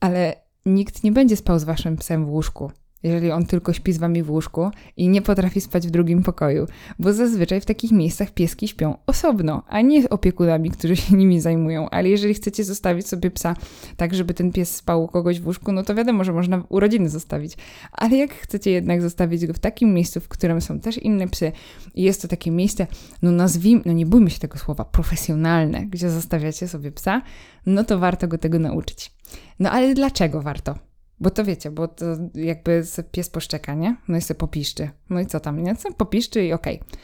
ale 0.00 0.34
nikt 0.66 1.04
nie 1.04 1.12
będzie 1.12 1.36
spał 1.36 1.58
z 1.58 1.64
waszym 1.64 1.96
psem 1.96 2.26
w 2.26 2.30
łóżku 2.30 2.70
jeżeli 3.02 3.30
on 3.30 3.46
tylko 3.46 3.72
śpi 3.72 3.92
z 3.92 3.98
wami 3.98 4.22
w 4.22 4.30
łóżku 4.30 4.70
i 4.96 5.08
nie 5.08 5.22
potrafi 5.22 5.60
spać 5.60 5.86
w 5.86 5.90
drugim 5.90 6.22
pokoju, 6.22 6.66
bo 6.98 7.12
zazwyczaj 7.12 7.60
w 7.60 7.64
takich 7.64 7.92
miejscach 7.92 8.30
pieski 8.30 8.68
śpią 8.68 8.96
osobno, 9.06 9.62
a 9.68 9.80
nie 9.80 10.08
opiekunami, 10.08 10.70
którzy 10.70 10.96
się 10.96 11.16
nimi 11.16 11.40
zajmują. 11.40 11.90
Ale 11.90 12.08
jeżeli 12.08 12.34
chcecie 12.34 12.64
zostawić 12.64 13.08
sobie 13.08 13.30
psa 13.30 13.56
tak, 13.96 14.14
żeby 14.14 14.34
ten 14.34 14.52
pies 14.52 14.76
spał 14.76 15.04
u 15.04 15.08
kogoś 15.08 15.40
w 15.40 15.46
łóżku, 15.46 15.72
no 15.72 15.82
to 15.82 15.94
wiadomo, 15.94 16.24
że 16.24 16.32
można 16.32 16.64
urodziny 16.68 17.08
zostawić. 17.08 17.56
Ale 17.92 18.16
jak 18.16 18.34
chcecie 18.34 18.70
jednak 18.70 19.02
zostawić 19.02 19.46
go 19.46 19.52
w 19.52 19.58
takim 19.58 19.94
miejscu, 19.94 20.20
w 20.20 20.28
którym 20.28 20.60
są 20.60 20.80
też 20.80 20.98
inne 20.98 21.28
psy 21.28 21.52
i 21.94 22.02
jest 22.02 22.22
to 22.22 22.28
takie 22.28 22.50
miejsce, 22.50 22.86
no 23.22 23.30
nazwijmy, 23.30 23.82
no 23.86 23.92
nie 23.92 24.06
bójmy 24.06 24.30
się 24.30 24.38
tego 24.38 24.58
słowa, 24.58 24.84
profesjonalne, 24.84 25.86
gdzie 25.86 26.10
zostawiacie 26.10 26.68
sobie 26.68 26.92
psa, 26.92 27.22
no 27.66 27.84
to 27.84 27.98
warto 27.98 28.28
go 28.28 28.38
tego 28.38 28.58
nauczyć. 28.58 29.12
No 29.58 29.70
ale 29.70 29.94
dlaczego 29.94 30.42
warto? 30.42 30.91
Bo 31.22 31.30
to 31.30 31.44
wiecie, 31.44 31.70
bo 31.70 31.88
to 31.88 32.04
jakby 32.34 32.82
pies 33.12 33.30
poszczeka, 33.30 33.74
nie? 33.74 33.96
No 34.08 34.16
i 34.16 34.20
sobie 34.20 34.38
popiszczy. 34.38 34.90
No 35.10 35.20
i 35.20 35.26
co 35.26 35.40
tam, 35.40 35.62
nie? 35.62 35.76
Co 35.76 35.92
popiszczy 35.92 36.44
i 36.44 36.52
okej. 36.52 36.80
Okay. 36.80 36.98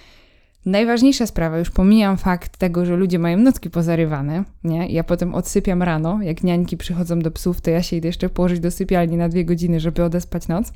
Najważniejsza 0.67 1.27
sprawa, 1.27 1.59
już 1.59 1.71
pomijam 1.71 2.17
fakt 2.17 2.57
tego, 2.57 2.87
że 2.87 2.97
ludzie 2.97 3.19
mają 3.19 3.39
nocki 3.39 3.71
pozarywane, 3.71 4.45
nie? 4.65 4.89
Ja 4.89 5.05
potem 5.05 5.35
odsypiam 5.35 5.83
rano, 5.83 6.23
jak 6.23 6.45
niańki 6.45 6.77
przychodzą 6.77 7.19
do 7.19 7.31
psów, 7.31 7.61
to 7.61 7.71
ja 7.71 7.83
się 7.83 7.97
idę 7.97 8.09
jeszcze 8.09 8.29
położyć 8.29 8.61
do 8.61 8.71
sypialni 8.71 9.17
na 9.17 9.29
dwie 9.29 9.45
godziny, 9.45 9.81
żeby 9.81 10.05
odespać 10.05 10.49
noc. 10.49 10.73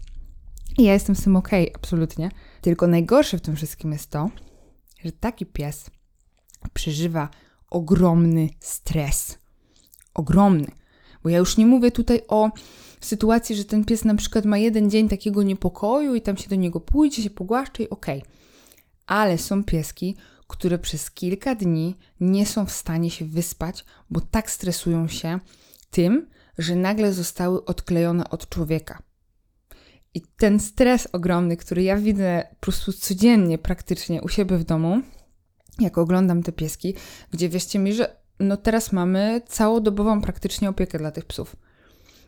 I 0.79 0.85
ja 0.85 0.93
jestem 0.93 1.17
z 1.17 1.25
tym 1.25 1.37
okej, 1.37 1.69
okay, 1.69 1.75
absolutnie. 1.75 2.31
Tylko 2.61 2.87
najgorsze 2.87 3.39
w 3.39 3.41
tym 3.41 3.57
wszystkim 3.57 3.93
jest 3.93 4.11
to, 4.11 4.31
że 5.05 5.13
taki 5.13 5.47
pies 5.47 5.91
przeżywa 6.73 7.29
ogromny 7.71 8.49
stres. 8.61 9.39
Ogromny. 10.15 10.82
Bo 11.23 11.29
ja 11.29 11.39
już 11.39 11.57
nie 11.57 11.67
mówię 11.67 11.91
tutaj 11.91 12.21
o 12.29 12.51
sytuacji, 13.01 13.57
że 13.57 13.65
ten 13.65 13.85
pies 13.85 14.05
na 14.05 14.15
przykład 14.15 14.45
ma 14.45 14.59
jeden 14.59 14.91
dzień 14.91 15.09
takiego 15.09 15.43
niepokoju 15.43 16.15
i 16.15 16.23
tam 16.23 16.37
się 16.37 16.49
do 16.49 16.57
niego 16.57 16.81
pójdzie, 16.81 17.23
się 17.23 17.31
pogłaszcze 17.31 17.83
i 17.83 17.91
okej. 17.91 18.19
Okay. 18.19 18.33
Ale 19.07 19.39
są 19.39 19.65
pieski, 19.65 20.17
które 20.47 20.79
przez 20.79 21.11
kilka 21.11 21.55
dni 21.55 21.97
nie 22.21 22.47
są 22.47 22.67
w 22.67 22.73
stanie 22.73 23.11
się 23.11 23.25
wyspać, 23.25 23.85
bo 24.11 24.21
tak 24.21 24.51
stresują 24.51 25.09
się 25.09 25.41
tym, 25.91 26.27
że 26.59 26.77
nagle 26.77 27.13
zostały 27.13 27.65
odklejone 27.65 28.31
od 28.31 28.49
człowieka. 28.49 29.03
I 30.15 30.23
ten 30.37 30.61
stres 30.61 31.09
ogromny, 31.13 31.57
który 31.57 31.83
ja 31.83 31.97
widzę 31.97 32.47
po 32.51 32.57
prostu 32.57 32.93
codziennie 32.93 33.59
praktycznie 33.59 34.23
u 34.23 34.29
siebie 34.29 34.59
w 34.59 34.65
domu, 34.65 35.03
jak 35.79 35.99
oglądam 35.99 36.43
te 36.43 36.53
pieski, 36.53 36.95
gdzie 37.31 37.49
wierzcie 37.49 37.79
mi, 37.79 37.93
że 37.93 38.22
no 38.43 38.57
teraz 38.57 38.93
mamy 38.93 39.41
całodobową 39.47 40.23
praktycznie 40.23 40.69
opiekę 40.69 40.99
dla 40.99 41.11
tych 41.11 41.25
psów. 41.25 41.57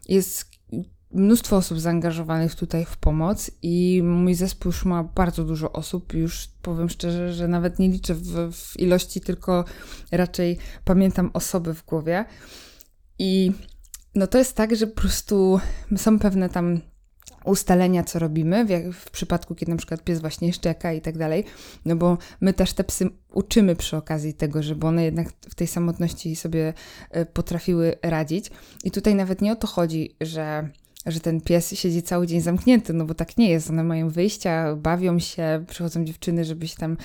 Jest 0.08 0.50
mnóstwo 1.14 1.56
osób 1.56 1.80
zaangażowanych 1.80 2.54
tutaj 2.54 2.84
w 2.84 2.96
pomoc 2.96 3.50
i 3.62 4.02
mój 4.04 4.34
zespół 4.34 4.68
już 4.68 4.84
ma 4.84 5.04
bardzo 5.04 5.44
dużo 5.44 5.72
osób. 5.72 6.14
Już 6.14 6.48
powiem 6.62 6.88
szczerze, 6.88 7.32
że 7.32 7.48
nawet 7.48 7.78
nie 7.78 7.88
liczę 7.88 8.14
w, 8.14 8.52
w 8.52 8.80
ilości, 8.80 9.20
tylko 9.20 9.64
raczej 10.12 10.58
pamiętam 10.84 11.30
osoby 11.32 11.74
w 11.74 11.84
głowie. 11.84 12.24
I 13.18 13.52
no 14.14 14.26
to 14.26 14.38
jest 14.38 14.56
tak, 14.56 14.76
że 14.76 14.86
po 14.86 15.00
prostu 15.00 15.60
są 15.96 16.18
pewne 16.18 16.48
tam 16.48 16.80
ustalenia, 17.44 18.04
co 18.04 18.18
robimy, 18.18 18.64
w, 18.64 18.96
w, 18.96 19.10
przypadku, 19.10 19.54
kiedy 19.54 19.72
na 19.72 19.78
przykład 19.78 20.04
pies 20.04 20.20
właśnie 20.20 20.52
szczeka 20.52 20.92
i 20.92 21.00
tak 21.00 21.18
dalej, 21.18 21.44
no 21.84 21.96
bo 21.96 22.18
my 22.40 22.52
też 22.52 22.72
te 22.72 22.84
psy 22.84 23.10
uczymy 23.32 23.76
przy 23.76 23.96
okazji 23.96 24.34
tego, 24.34 24.62
żeby 24.62 24.86
one 24.86 25.04
jednak 25.04 25.28
w 25.50 25.54
tej 25.54 25.66
samotności 25.66 26.36
sobie 26.36 26.72
e, 27.10 27.26
potrafiły 27.26 27.96
radzić. 28.02 28.50
I 28.84 28.90
tutaj 28.90 29.14
nawet 29.14 29.42
nie 29.42 29.52
o 29.52 29.56
to 29.56 29.66
chodzi, 29.66 30.16
że 30.20 30.68
że 31.06 31.20
ten 31.20 31.40
pies 31.40 31.74
siedzi 31.74 32.02
cały 32.02 32.26
dzień 32.26 32.40
zamknięty, 32.40 32.92
no 32.92 33.04
bo 33.04 33.14
tak 33.14 33.36
nie 33.36 33.50
jest. 33.50 33.70
One 33.70 33.84
mają 33.84 34.08
wyjścia, 34.08 34.76
bawią 34.76 35.18
się, 35.18 35.64
przychodzą 35.68 36.04
dziewczyny, 36.04 36.44
żeby 36.44 36.68
się 36.68 36.76
tam 36.76 36.96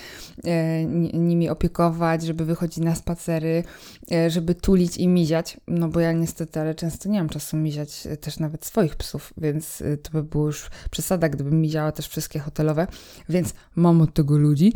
e, 0.43 0.85
nimi 1.13 1.49
opiekować, 1.49 2.23
żeby 2.23 2.45
wychodzić 2.45 2.77
na 2.77 2.95
spacery, 2.95 3.63
e, 4.11 4.29
żeby 4.29 4.55
tulić 4.55 4.97
i 4.97 5.07
miziać. 5.07 5.57
No 5.67 5.87
bo 5.87 5.99
ja 5.99 6.11
niestety, 6.11 6.59
ale 6.59 6.75
często 6.75 7.09
nie 7.09 7.19
mam 7.19 7.29
czasu 7.29 7.57
miziać 7.57 8.07
e, 8.07 8.17
też 8.17 8.39
nawet 8.39 8.65
swoich 8.65 8.95
psów, 8.95 9.33
więc 9.37 9.81
e, 9.81 9.97
to 9.97 10.11
by 10.11 10.23
było 10.23 10.45
już 10.45 10.69
przesada, 10.91 11.29
gdybym 11.29 11.61
miziała 11.61 11.91
też 11.91 12.07
wszystkie 12.07 12.39
hotelowe, 12.39 12.87
więc 13.29 13.53
mam 13.75 14.01
od 14.01 14.13
tego 14.13 14.37
ludzi. 14.37 14.73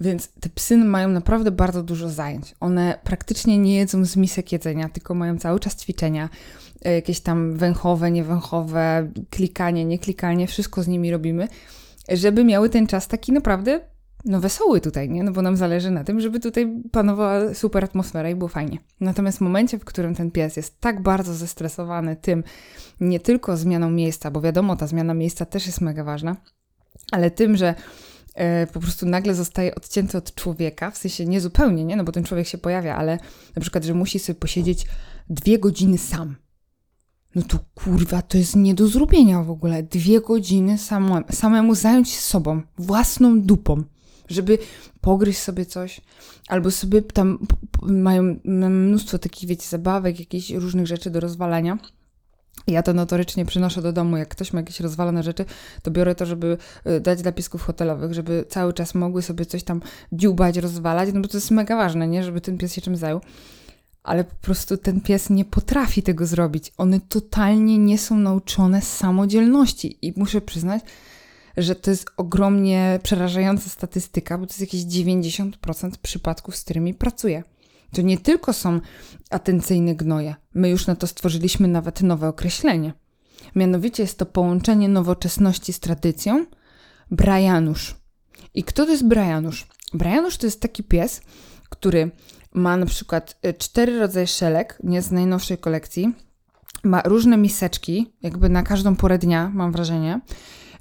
Więc 0.00 0.28
te 0.40 0.48
psy 0.48 0.76
mają 0.76 1.08
naprawdę 1.08 1.50
bardzo 1.50 1.82
dużo 1.82 2.08
zajęć. 2.08 2.54
One 2.60 2.98
praktycznie 3.04 3.58
nie 3.58 3.76
jedzą 3.76 4.04
z 4.04 4.16
misek 4.16 4.52
jedzenia, 4.52 4.88
tylko 4.88 5.14
mają 5.14 5.38
cały 5.38 5.60
czas 5.60 5.76
ćwiczenia 5.76 6.28
E, 6.84 6.94
jakieś 6.94 7.20
tam 7.20 7.56
węchowe, 7.56 8.10
niewęchowe, 8.10 8.63
klikanie, 9.30 9.84
nie 9.84 9.98
klikanie, 9.98 10.46
wszystko 10.46 10.82
z 10.82 10.88
nimi 10.88 11.10
robimy, 11.10 11.48
żeby 12.08 12.44
miały 12.44 12.70
ten 12.70 12.86
czas 12.86 13.08
taki 13.08 13.32
naprawdę 13.32 13.80
no 14.24 14.40
wesoły 14.40 14.80
tutaj, 14.80 15.10
nie? 15.10 15.22
No 15.22 15.32
bo 15.32 15.42
nam 15.42 15.56
zależy 15.56 15.90
na 15.90 16.04
tym, 16.04 16.20
żeby 16.20 16.40
tutaj 16.40 16.82
panowała 16.92 17.54
super 17.54 17.84
atmosfera 17.84 18.30
i 18.30 18.34
było 18.34 18.48
fajnie. 18.48 18.78
Natomiast 19.00 19.38
w 19.38 19.40
momencie, 19.40 19.78
w 19.78 19.84
którym 19.84 20.14
ten 20.14 20.30
pies 20.30 20.56
jest 20.56 20.80
tak 20.80 21.02
bardzo 21.02 21.34
zestresowany 21.34 22.16
tym, 22.16 22.44
nie 23.00 23.20
tylko 23.20 23.56
zmianą 23.56 23.90
miejsca, 23.90 24.30
bo 24.30 24.40
wiadomo, 24.40 24.76
ta 24.76 24.86
zmiana 24.86 25.14
miejsca 25.14 25.44
też 25.44 25.66
jest 25.66 25.80
mega 25.80 26.04
ważna, 26.04 26.36
ale 27.12 27.30
tym, 27.30 27.56
że 27.56 27.74
e, 28.34 28.66
po 28.66 28.80
prostu 28.80 29.06
nagle 29.06 29.34
zostaje 29.34 29.74
odcięty 29.74 30.18
od 30.18 30.34
człowieka, 30.34 30.90
w 30.90 30.96
sensie 30.96 31.26
nie 31.26 31.40
zupełnie, 31.40 31.84
nie? 31.84 31.96
No 31.96 32.04
bo 32.04 32.12
ten 32.12 32.24
człowiek 32.24 32.46
się 32.46 32.58
pojawia, 32.58 32.96
ale 32.96 33.18
na 33.56 33.62
przykład, 33.62 33.84
że 33.84 33.94
musi 33.94 34.18
sobie 34.18 34.38
posiedzieć 34.38 34.86
dwie 35.30 35.58
godziny 35.58 35.98
sam 35.98 36.36
no 37.34 37.42
to 37.42 37.58
kurwa, 37.74 38.22
to 38.22 38.38
jest 38.38 38.56
nie 38.56 38.74
do 38.74 38.88
zrobienia 38.88 39.42
w 39.42 39.50
ogóle. 39.50 39.82
Dwie 39.82 40.20
godziny 40.20 40.78
samo, 40.78 41.20
samemu 41.30 41.74
zająć 41.74 42.10
się 42.10 42.20
sobą, 42.20 42.62
własną 42.78 43.40
dupą, 43.40 43.82
żeby 44.28 44.58
pogryźć 45.00 45.38
sobie 45.38 45.66
coś, 45.66 46.00
albo 46.48 46.70
sobie 46.70 47.02
tam 47.02 47.38
mają 47.82 48.36
mnóstwo 48.44 49.18
takich, 49.18 49.48
wiecie, 49.48 49.68
zabawek, 49.68 50.20
jakichś 50.20 50.50
różnych 50.50 50.86
rzeczy 50.86 51.10
do 51.10 51.20
rozwalania. 51.20 51.78
Ja 52.66 52.82
to 52.82 52.94
notorycznie 52.94 53.44
przynoszę 53.46 53.82
do 53.82 53.92
domu, 53.92 54.16
jak 54.16 54.28
ktoś 54.28 54.52
ma 54.52 54.60
jakieś 54.60 54.80
rozwalone 54.80 55.22
rzeczy, 55.22 55.44
to 55.82 55.90
biorę 55.90 56.14
to, 56.14 56.26
żeby 56.26 56.58
e, 56.84 57.00
dać 57.00 57.22
dla 57.22 57.32
piesków 57.32 57.62
hotelowych, 57.62 58.14
żeby 58.14 58.44
cały 58.48 58.72
czas 58.72 58.94
mogły 58.94 59.22
sobie 59.22 59.46
coś 59.46 59.64
tam 59.64 59.82
dziubać, 60.12 60.56
rozwalać, 60.56 61.08
no 61.14 61.20
bo 61.20 61.28
to 61.28 61.36
jest 61.36 61.50
mega 61.50 61.76
ważne, 61.76 62.08
nie? 62.08 62.24
Żeby 62.24 62.40
ten 62.40 62.58
pies 62.58 62.74
się 62.74 62.80
czym 62.80 62.96
zajął 62.96 63.20
ale 64.04 64.24
po 64.24 64.34
prostu 64.34 64.76
ten 64.76 65.00
pies 65.00 65.30
nie 65.30 65.44
potrafi 65.44 66.02
tego 66.02 66.26
zrobić. 66.26 66.72
One 66.76 67.00
totalnie 67.00 67.78
nie 67.78 67.98
są 67.98 68.18
nauczone 68.18 68.82
samodzielności 68.82 69.98
i 70.06 70.12
muszę 70.16 70.40
przyznać, 70.40 70.82
że 71.56 71.74
to 71.74 71.90
jest 71.90 72.06
ogromnie 72.16 73.00
przerażająca 73.02 73.70
statystyka, 73.70 74.38
bo 74.38 74.46
to 74.46 74.50
jest 74.50 74.60
jakieś 74.60 74.80
90% 74.80 75.90
przypadków, 76.02 76.56
z 76.56 76.64
którymi 76.64 76.94
pracuję. 76.94 77.42
To 77.92 78.02
nie 78.02 78.18
tylko 78.18 78.52
są 78.52 78.80
atencyjne 79.30 79.94
gnoje. 79.94 80.34
My 80.54 80.68
już 80.68 80.86
na 80.86 80.96
to 80.96 81.06
stworzyliśmy 81.06 81.68
nawet 81.68 82.02
nowe 82.02 82.28
określenie. 82.28 82.92
Mianowicie 83.54 84.02
jest 84.02 84.18
to 84.18 84.26
połączenie 84.26 84.88
nowoczesności 84.88 85.72
z 85.72 85.80
tradycją. 85.80 86.46
Brajanusz. 87.10 87.94
I 88.54 88.64
kto 88.64 88.86
to 88.86 88.90
jest 88.90 89.06
Brajanusz? 89.06 89.66
Brajanusz 89.94 90.36
to 90.36 90.46
jest 90.46 90.60
taki 90.60 90.82
pies, 90.82 91.20
który 91.70 92.10
ma 92.54 92.76
na 92.76 92.86
przykład 92.86 93.38
y, 93.46 93.54
cztery 93.54 93.98
rodzaje 93.98 94.26
szelek, 94.26 94.78
nie 94.82 95.02
z 95.02 95.10
najnowszej 95.10 95.58
kolekcji. 95.58 96.14
Ma 96.84 97.02
różne 97.04 97.36
miseczki, 97.36 98.12
jakby 98.22 98.48
na 98.48 98.62
każdą 98.62 98.96
porę 98.96 99.18
dnia, 99.18 99.50
mam 99.54 99.72
wrażenie. 99.72 100.20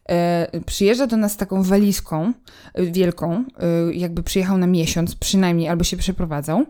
E, 0.10 0.62
przyjeżdża 0.66 1.08
do 1.08 1.18
nas 1.18 1.38
taką 1.38 1.64
walizką 1.64 2.34
y, 2.80 2.92
wielką, 2.92 3.46
y, 3.90 3.94
jakby 3.94 4.24
przyjechał 4.24 4.58
na 4.58 4.68
miesiąc 4.68 5.16
przynajmniej, 5.16 5.70
albo 5.70 5.84
się 5.84 5.98
przeprowadzał. 5.98 6.66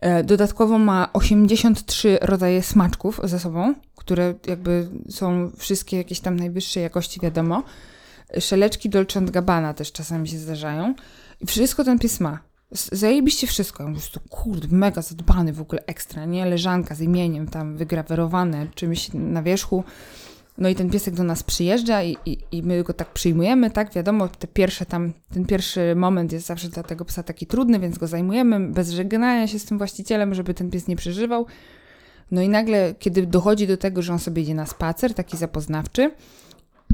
E, 0.00 0.24
dodatkowo 0.24 0.78
ma 0.78 1.08
83 1.12 2.18
rodzaje 2.22 2.62
smaczków 2.62 3.20
ze 3.24 3.38
sobą, 3.38 3.74
które 3.96 4.34
jakby 4.46 4.88
są 5.10 5.50
wszystkie 5.58 5.96
jakieś 5.96 6.20
tam 6.20 6.36
najwyższej 6.36 6.82
jakości, 6.82 7.20
wiadomo. 7.20 7.62
Szeleczki 8.40 8.90
Dolce 8.90 9.20
Gabbana 9.22 9.74
też 9.74 9.92
czasami 9.92 10.28
się 10.28 10.38
zdarzają. 10.38 10.94
I 11.40 11.46
wszystko 11.46 11.84
ten 11.84 11.98
pies 11.98 12.20
ma. 12.20 12.38
Zajebiście 12.70 13.46
wszystko. 13.46 13.82
Ja 13.82 13.88
mówię, 13.88 14.02
to 14.12 14.20
kurde, 14.30 14.68
mega 14.70 15.02
zadbany 15.02 15.52
w 15.52 15.60
ogóle 15.60 15.82
ekstra, 15.86 16.24
nie? 16.24 16.46
Leżanka 16.46 16.94
z 16.94 17.00
imieniem 17.00 17.48
tam 17.48 17.76
wygrawerowane 17.76 18.66
czymś 18.74 19.10
na 19.12 19.42
wierzchu. 19.42 19.84
No 20.58 20.68
i 20.68 20.74
ten 20.74 20.90
piesek 20.90 21.14
do 21.14 21.24
nas 21.24 21.42
przyjeżdża 21.42 22.02
i, 22.02 22.16
i, 22.26 22.38
i, 22.52 22.62
my 22.62 22.82
go 22.82 22.92
tak 22.92 23.12
przyjmujemy, 23.12 23.70
tak? 23.70 23.92
Wiadomo, 23.92 24.28
te 24.28 24.46
pierwsze 24.46 24.86
tam, 24.86 25.12
ten 25.32 25.46
pierwszy 25.46 25.94
moment 25.96 26.32
jest 26.32 26.46
zawsze 26.46 26.68
dla 26.68 26.82
tego 26.82 27.04
psa 27.04 27.22
taki 27.22 27.46
trudny, 27.46 27.78
więc 27.78 27.98
go 27.98 28.06
zajmujemy 28.06 28.68
bez 28.68 28.90
żegnania 28.90 29.46
się 29.46 29.58
z 29.58 29.64
tym 29.64 29.78
właścicielem, 29.78 30.34
żeby 30.34 30.54
ten 30.54 30.70
pies 30.70 30.88
nie 30.88 30.96
przeżywał. 30.96 31.46
No 32.30 32.42
i 32.42 32.48
nagle, 32.48 32.94
kiedy 32.98 33.26
dochodzi 33.26 33.66
do 33.66 33.76
tego, 33.76 34.02
że 34.02 34.12
on 34.12 34.18
sobie 34.18 34.42
idzie 34.42 34.54
na 34.54 34.66
spacer, 34.66 35.14
taki 35.14 35.36
zapoznawczy 35.36 36.10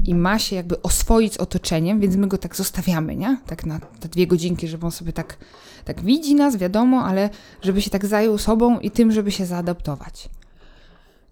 i 0.05 0.15
ma 0.15 0.39
się 0.39 0.55
jakby 0.55 0.81
oswoić 0.81 1.33
z 1.33 1.37
otoczeniem, 1.37 1.99
więc 1.99 2.15
my 2.15 2.27
go 2.27 2.37
tak 2.37 2.55
zostawiamy, 2.55 3.15
nie? 3.15 3.37
Tak 3.45 3.65
na 3.65 3.79
te 3.79 4.09
dwie 4.09 4.27
godzinki, 4.27 4.67
żeby 4.67 4.85
on 4.85 4.91
sobie 4.91 5.13
tak, 5.13 5.37
tak 5.85 6.01
widzi 6.01 6.35
nas, 6.35 6.57
wiadomo, 6.57 7.03
ale 7.03 7.29
żeby 7.61 7.81
się 7.81 7.89
tak 7.89 8.05
zajął 8.05 8.37
sobą 8.37 8.79
i 8.79 8.91
tym, 8.91 9.11
żeby 9.11 9.31
się 9.31 9.45
zaadaptować 9.45 10.29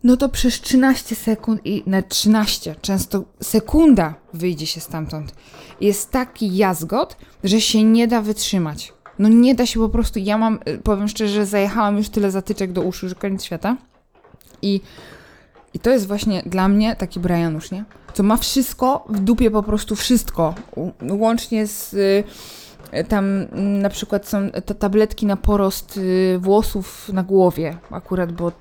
no 0.04 0.18
to 0.18 0.30
przez 0.30 0.62
13 0.62 1.16
sekund 1.16 1.62
i 1.66 1.84
na 1.86 2.01
13, 2.01 2.75
często 2.82 3.24
sekunda 3.42 4.13
wyjdzie 4.34 4.66
się 4.66 4.82
stamtąd. 4.82 5.36
Jest 5.82 6.12
taki 6.12 6.58
jazgot, 6.58 7.18
że 7.44 7.62
się 7.62 7.84
nie 7.84 8.08
da 8.08 8.22
wytrzymać. 8.22 8.94
No 9.20 9.30
nie 9.30 9.56
da 9.56 9.66
się 9.66 9.80
po 9.80 9.89
prostu, 9.89 10.20
ja 10.20 10.38
mam, 10.38 10.60
powiem 10.84 11.08
szczerze, 11.08 11.46
zajechałam 11.46 11.98
już 11.98 12.10
tyle 12.10 12.32
zatyczek 12.32 12.72
do 12.72 12.82
uszu, 12.82 13.10
że 13.10 13.16
koniec 13.16 13.44
świata. 13.44 13.78
I, 14.62 14.82
i 15.73 15.79
to 15.79 15.89
jest 15.89 16.07
właśnie 16.07 16.43
dla 16.45 16.67
mnie 16.67 16.95
taki 16.95 17.19
Brianusz, 17.19 17.71
nie? 17.71 17.83
Co 18.13 18.23
ma 18.23 18.38
wszystko 18.38 19.05
w 19.09 19.19
dupie, 19.19 19.51
po 19.51 19.63
prostu 19.63 19.95
wszystko. 19.95 20.55
Łącznie 21.09 21.67
z... 21.67 21.93
Y, 21.93 22.23
tam 23.03 23.47
na 23.81 23.89
przykład 23.89 24.27
są 24.27 24.49
te 24.49 24.75
tabletki 24.75 25.25
na 25.25 25.38
porost 25.38 25.97
y, 25.97 26.38
włosów 26.39 27.09
na 27.13 27.23
głowie, 27.23 27.77
akurat, 27.91 28.31
bo 28.31 28.51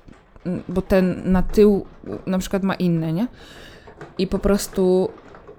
bo 0.69 0.81
ten 0.81 1.31
na 1.31 1.43
tył 1.43 1.85
na 2.25 2.39
przykład 2.39 2.63
ma 2.63 2.75
inne, 2.75 3.13
nie? 3.13 3.27
I 4.17 4.27
po 4.27 4.39
prostu 4.39 5.09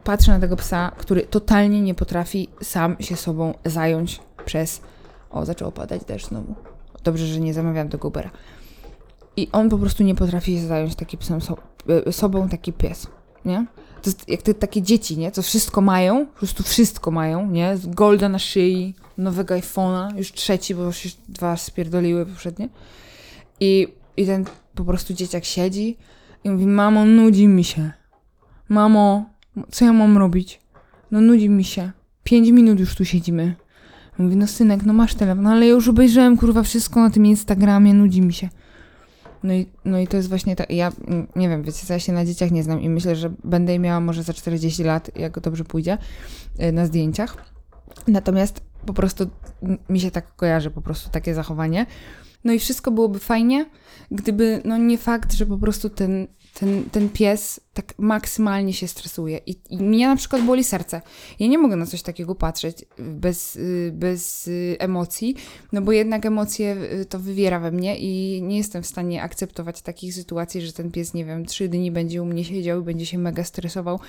patrzę 0.04 0.32
na 0.32 0.40
tego 0.40 0.56
psa, 0.56 0.92
który 0.96 1.22
totalnie 1.22 1.80
nie 1.80 1.94
potrafi 1.94 2.48
sam 2.62 2.96
się 3.00 3.16
sobą 3.16 3.54
zająć 3.64 4.20
przez. 4.44 4.80
O, 5.30 5.44
zaczęło 5.44 5.72
padać 5.72 6.04
deszcz 6.04 6.28
znowu. 6.28 6.54
Dobrze, 7.04 7.26
że 7.26 7.40
nie 7.40 7.54
zamawiam 7.54 7.88
tego 7.88 8.08
Ubera. 8.08 8.30
I 9.40 9.48
on 9.52 9.68
po 9.68 9.78
prostu 9.78 10.02
nie 10.02 10.14
potrafi 10.14 10.54
się 10.54 10.66
zająć 10.66 10.94
takim 10.94 11.20
psem, 11.20 11.40
so, 11.40 11.56
e, 12.06 12.12
sobą, 12.12 12.48
taki 12.48 12.72
pies, 12.72 13.06
nie? 13.44 13.66
To 14.02 14.10
jest 14.10 14.28
jak 14.28 14.42
te 14.42 14.54
takie 14.54 14.82
dzieci, 14.82 15.18
nie? 15.18 15.30
Co 15.30 15.42
wszystko 15.42 15.80
mają, 15.80 16.26
po 16.26 16.38
prostu 16.38 16.62
wszystko 16.62 17.10
mają, 17.10 17.50
nie? 17.50 17.76
Golda 17.84 18.28
na 18.28 18.38
szyi, 18.38 18.94
nowego 19.18 19.54
iPhone'a, 19.54 20.16
już 20.16 20.32
trzeci, 20.32 20.74
bo 20.74 20.82
już 20.82 21.16
dwa 21.28 21.56
spierdoliły 21.56 22.26
poprzednie. 22.26 22.68
I, 23.60 23.88
I 24.16 24.26
ten 24.26 24.44
po 24.74 24.84
prostu 24.84 25.14
dzieciak 25.14 25.44
siedzi 25.44 25.96
i 26.44 26.50
mówi: 26.50 26.66
Mamo, 26.66 27.04
nudzi 27.04 27.48
mi 27.48 27.64
się. 27.64 27.90
Mamo, 28.68 29.30
co 29.70 29.84
ja 29.84 29.92
mam 29.92 30.18
robić? 30.18 30.60
No, 31.10 31.20
nudzi 31.20 31.48
mi 31.48 31.64
się. 31.64 31.90
Pięć 32.24 32.50
minut 32.50 32.80
już 32.80 32.94
tu 32.94 33.04
siedzimy. 33.04 33.54
Mówi: 34.18 34.36
No, 34.36 34.46
synek, 34.46 34.84
no 34.84 34.92
masz 34.92 35.14
telefon, 35.14 35.46
ale 35.46 35.66
ja 35.66 35.72
już 35.72 35.88
obejrzałem 35.88 36.36
kurwa 36.36 36.62
wszystko 36.62 37.00
na 37.00 37.10
tym 37.10 37.26
Instagramie, 37.26 37.94
nudzi 37.94 38.22
mi 38.22 38.32
się. 38.32 38.48
No 39.42 39.54
i, 39.54 39.66
no 39.84 39.98
i 39.98 40.06
to 40.06 40.16
jest 40.16 40.28
właśnie 40.28 40.56
to. 40.56 40.64
Ja 40.68 40.92
nie 41.36 41.48
wiem, 41.48 41.62
wiecie, 41.62 41.86
ja 41.88 41.98
się 41.98 42.12
na 42.12 42.24
dzieciach 42.24 42.50
nie 42.50 42.62
znam 42.62 42.80
i 42.80 42.88
myślę, 42.88 43.16
że 43.16 43.32
będę 43.44 43.72
je 43.72 43.78
miała 43.78 44.00
może 44.00 44.22
za 44.22 44.32
40 44.32 44.84
lat, 44.84 45.18
jak 45.18 45.40
dobrze 45.40 45.64
pójdzie, 45.64 45.98
y, 46.62 46.72
na 46.72 46.86
zdjęciach. 46.86 47.44
Natomiast 48.08 48.60
po 48.86 48.92
prostu 48.92 49.30
mi 49.88 50.00
się 50.00 50.10
tak 50.10 50.36
kojarzy, 50.36 50.70
po 50.70 50.82
prostu 50.82 51.10
takie 51.10 51.34
zachowanie. 51.34 51.86
No 52.44 52.52
i 52.52 52.58
wszystko 52.58 52.90
byłoby 52.90 53.18
fajnie, 53.18 53.66
gdyby, 54.10 54.62
no 54.64 54.76
nie 54.76 54.98
fakt, 54.98 55.32
że 55.32 55.46
po 55.46 55.58
prostu 55.58 55.90
ten, 55.90 56.26
ten, 56.54 56.84
ten 56.90 57.08
pies 57.08 57.60
tak 57.74 57.94
maksymalnie 57.98 58.72
się 58.72 58.88
stresuje. 58.88 59.40
I, 59.46 59.56
I 59.70 59.76
mnie 59.76 60.06
na 60.06 60.16
przykład 60.16 60.42
boli 60.42 60.64
serce. 60.64 61.02
Ja 61.38 61.46
nie 61.46 61.58
mogę 61.58 61.76
na 61.76 61.86
coś 61.86 62.02
takiego 62.02 62.34
patrzeć 62.34 62.84
bez, 62.98 63.56
y, 63.56 63.92
bez 63.94 64.48
y, 64.48 64.76
emocji, 64.78 65.36
no 65.72 65.82
bo 65.82 65.92
jednak 65.92 66.26
emocje 66.26 66.76
y, 67.00 67.04
to 67.04 67.18
wywiera 67.18 67.60
we 67.60 67.70
mnie 67.70 67.98
i 67.98 68.42
nie 68.42 68.56
jestem 68.56 68.82
w 68.82 68.86
stanie 68.86 69.22
akceptować 69.22 69.82
takich 69.82 70.14
sytuacji, 70.14 70.60
że 70.62 70.72
ten 70.72 70.90
pies, 70.90 71.14
nie 71.14 71.24
wiem, 71.24 71.46
trzy 71.46 71.68
dni 71.68 71.90
będzie 71.90 72.22
u 72.22 72.24
mnie 72.24 72.44
siedział 72.44 72.80
i 72.80 72.84
będzie 72.84 73.06
się 73.06 73.18
mega 73.18 73.44
stresował 73.44 74.00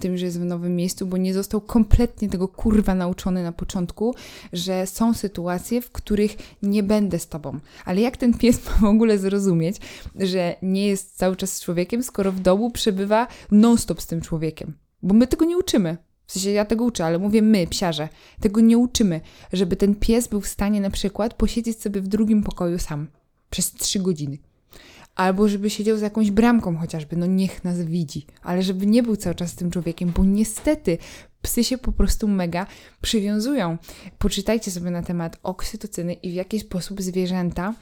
tym, 0.00 0.16
że 0.16 0.26
jest 0.26 0.40
w 0.40 0.44
nowym 0.44 0.76
miejscu, 0.76 1.06
bo 1.06 1.16
nie 1.16 1.34
został 1.34 1.60
kompletnie 1.60 2.28
tego 2.28 2.48
kurwa 2.48 2.94
nauczony 2.94 3.42
na 3.42 3.52
początku, 3.52 4.14
że 4.52 4.86
są 4.86 5.14
sytuacje, 5.14 5.82
w 5.82 5.90
których 5.90 6.36
nie 6.62 6.82
będę 6.82 7.18
z 7.18 7.28
tobą. 7.28 7.58
Ale 7.84 8.00
jak 8.00 8.16
ten 8.16 8.34
pies 8.34 8.66
ma 8.66 8.72
w 8.72 8.84
ogóle 8.84 9.18
zrozumieć, 9.18 9.76
że 10.18 10.56
nie 10.62 10.86
jest 10.86 11.16
cały 11.16 11.36
czas 11.36 11.60
człowiekiem, 11.60 12.02
skoro 12.02 12.32
w 12.32 12.40
domu 12.40 12.70
przebywa 12.70 12.89
przebywa 12.90 13.26
non-stop 13.50 14.00
z 14.00 14.06
tym 14.06 14.20
człowiekiem. 14.20 14.74
Bo 15.02 15.14
my 15.14 15.26
tego 15.26 15.44
nie 15.44 15.58
uczymy. 15.58 15.96
W 16.26 16.32
sensie 16.32 16.50
ja 16.50 16.64
tego 16.64 16.84
uczę, 16.84 17.04
ale 17.04 17.18
mówię 17.18 17.42
my, 17.42 17.66
psiarze, 17.66 18.08
tego 18.40 18.60
nie 18.60 18.78
uczymy, 18.78 19.20
żeby 19.52 19.76
ten 19.76 19.94
pies 19.94 20.28
był 20.28 20.40
w 20.40 20.48
stanie 20.48 20.80
na 20.80 20.90
przykład 20.90 21.34
posiedzieć 21.34 21.82
sobie 21.82 22.00
w 22.00 22.08
drugim 22.08 22.42
pokoju 22.42 22.78
sam 22.78 23.06
przez 23.50 23.72
trzy 23.72 23.98
godziny. 23.98 24.38
Albo 25.14 25.48
żeby 25.48 25.70
siedział 25.70 25.96
za 25.98 26.06
jakąś 26.06 26.30
bramką 26.30 26.76
chociażby, 26.76 27.16
no 27.16 27.26
niech 27.26 27.64
nas 27.64 27.82
widzi, 27.82 28.26
ale 28.42 28.62
żeby 28.62 28.86
nie 28.86 29.02
był 29.02 29.16
cały 29.16 29.34
czas 29.34 29.50
z 29.50 29.54
tym 29.54 29.70
człowiekiem, 29.70 30.12
bo 30.16 30.24
niestety 30.24 30.98
psy 31.42 31.64
się 31.64 31.78
po 31.78 31.92
prostu 31.92 32.28
mega 32.28 32.66
przywiązują. 33.00 33.78
Poczytajcie 34.18 34.70
sobie 34.70 34.90
na 34.90 35.02
temat 35.02 35.38
oksytocyny 35.42 36.12
i 36.12 36.30
w 36.30 36.34
jaki 36.34 36.60
sposób 36.60 37.02
zwierzęta 37.02 37.74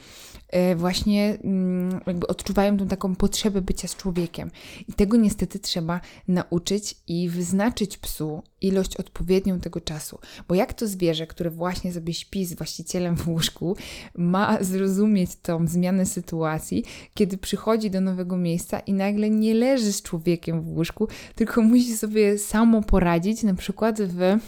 właśnie 0.77 1.39
mm, 1.45 2.01
jakby 2.07 2.27
odczuwają 2.27 2.77
tą 2.77 2.89
taką 2.89 3.15
potrzebę 3.17 3.63
bycia 3.63 3.89
z 3.89 3.97
człowiekiem. 3.97 4.51
I 4.89 4.93
tego 4.93 5.17
niestety 5.17 5.59
trzeba 5.59 6.01
nauczyć 6.29 6.95
i 7.09 7.29
wyznaczyć 7.29 7.99
psu 7.99 8.43
ilość 8.61 8.97
odpowiednią 8.97 9.61
tego 9.61 9.81
czasu. 9.81 10.19
Bo 10.49 10.55
jak 10.55 10.73
to 10.73 10.87
zwierzę, 10.87 11.27
które 11.27 11.51
właśnie 11.51 11.93
sobie 11.93 12.15
śpi 12.15 12.45
z 12.45 12.55
właścicielem 12.55 13.17
w 13.17 13.29
łóżku, 13.29 13.77
ma 14.15 14.59
zrozumieć 14.61 15.31
tą 15.43 15.67
zmianę 15.67 16.07
sytuacji, 16.07 16.85
kiedy 17.15 17.39
przychodzi 17.39 17.91
do 17.91 18.01
nowego 18.01 18.37
miejsca 18.37 18.81
i 18.81 18.93
nagle 18.93 19.31
nie 19.31 19.55
leży 19.55 19.93
z 19.93 20.03
człowiekiem 20.03 20.63
w 20.63 20.69
łóżku, 20.69 21.09
tylko 21.35 21.63
musi 21.63 21.97
sobie 21.97 22.39
samo 22.39 22.83
poradzić, 22.83 23.43
na 23.43 23.55
przykład 23.55 24.03
w 24.03 24.39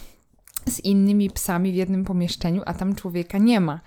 z 0.69 0.81
innymi 0.81 1.31
psami 1.31 1.73
w 1.73 1.75
jednym 1.75 2.05
pomieszczeniu, 2.05 2.63
a 2.67 2.75
tam 2.75 2.95
człowieka 2.95 3.39
nie 3.39 3.61
ma. 3.61 3.81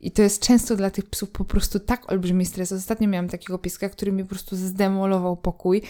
I 0.00 0.10
to 0.10 0.22
jest 0.22 0.42
często 0.42 0.76
dla 0.76 0.90
tych 0.90 1.10
psów 1.10 1.30
po 1.30 1.44
prostu 1.44 1.80
tak 1.80 2.12
olbrzymi 2.12 2.46
stres. 2.46 2.72
Ostatnio 2.72 3.08
miałam 3.08 3.28
takiego 3.28 3.58
pieska, 3.58 3.88
który 3.88 4.12
mi 4.12 4.22
po 4.22 4.28
prostu 4.28 4.56
zdemolował 4.56 5.36
pokój. 5.36 5.82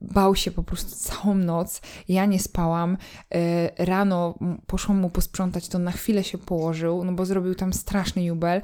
Bał 0.00 0.34
się 0.34 0.50
po 0.50 0.62
prostu 0.62 0.96
całą 0.96 1.34
noc. 1.34 1.80
Ja 2.08 2.26
nie 2.26 2.38
spałam. 2.38 2.96
E, 3.34 3.84
rano 3.84 4.38
poszłam 4.66 5.00
mu 5.00 5.10
posprzątać, 5.10 5.68
to 5.68 5.78
na 5.78 5.92
chwilę 5.92 6.24
się 6.24 6.38
położył, 6.38 7.04
no 7.04 7.12
bo 7.12 7.26
zrobił 7.26 7.54
tam 7.54 7.72
straszny 7.72 8.24
jubel. 8.24 8.62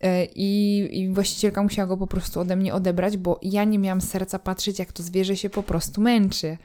E, 0.00 0.24
I, 0.24 0.88
I 1.00 1.08
właścicielka 1.14 1.62
musiała 1.62 1.86
go 1.86 1.96
po 1.96 2.06
prostu 2.06 2.40
ode 2.40 2.56
mnie 2.56 2.74
odebrać, 2.74 3.16
bo 3.16 3.38
ja 3.42 3.64
nie 3.64 3.78
miałam 3.78 4.00
serca 4.00 4.38
patrzeć, 4.38 4.78
jak 4.78 4.92
to 4.92 5.02
zwierzę 5.02 5.36
się 5.36 5.50
po 5.50 5.62
prostu 5.62 6.00
męczy. 6.00 6.56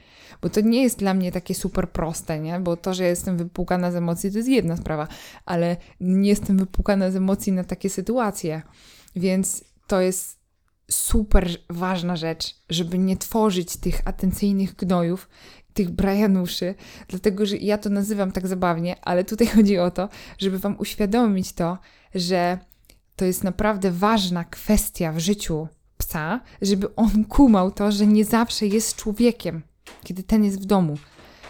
Bo 0.42 0.50
to 0.50 0.60
nie 0.60 0.82
jest 0.82 0.98
dla 0.98 1.14
mnie 1.14 1.32
takie 1.32 1.54
super 1.54 1.90
proste, 1.90 2.40
nie? 2.40 2.60
Bo 2.60 2.76
to, 2.76 2.94
że 2.94 3.04
jestem 3.04 3.36
wypłukana 3.36 3.92
z 3.92 3.96
emocji, 3.96 4.30
to 4.30 4.36
jest 4.36 4.48
jedna 4.48 4.76
sprawa, 4.76 5.08
ale 5.44 5.76
nie 6.00 6.28
jestem 6.28 6.58
wypłukana 6.58 7.10
z 7.10 7.16
emocji 7.16 7.52
na 7.52 7.64
takie 7.64 7.90
sytuacje. 7.90 8.62
Więc 9.16 9.64
to 9.86 10.00
jest 10.00 10.45
super 10.90 11.48
ważna 11.70 12.16
rzecz, 12.16 12.54
żeby 12.70 12.98
nie 12.98 13.16
tworzyć 13.16 13.76
tych 13.76 14.00
atencyjnych 14.04 14.74
gnojów, 14.74 15.28
tych 15.74 15.90
Brianuszy, 15.90 16.74
dlatego 17.08 17.46
że 17.46 17.56
ja 17.56 17.78
to 17.78 17.90
nazywam 17.90 18.32
tak 18.32 18.46
zabawnie, 18.46 18.96
ale 19.02 19.24
tutaj 19.24 19.46
chodzi 19.56 19.78
o 19.78 19.90
to, 19.90 20.08
żeby 20.38 20.58
Wam 20.58 20.76
uświadomić 20.78 21.52
to, 21.52 21.78
że 22.14 22.58
to 23.16 23.24
jest 23.24 23.44
naprawdę 23.44 23.90
ważna 23.90 24.44
kwestia 24.44 25.12
w 25.12 25.18
życiu 25.18 25.68
psa, 25.98 26.40
żeby 26.62 26.94
on 26.94 27.24
kumał 27.24 27.70
to, 27.70 27.92
że 27.92 28.06
nie 28.06 28.24
zawsze 28.24 28.66
jest 28.66 28.96
człowiekiem 28.96 29.62
kiedy 30.04 30.22
ten 30.22 30.44
jest 30.44 30.62
w 30.62 30.64
domu. 30.64 30.98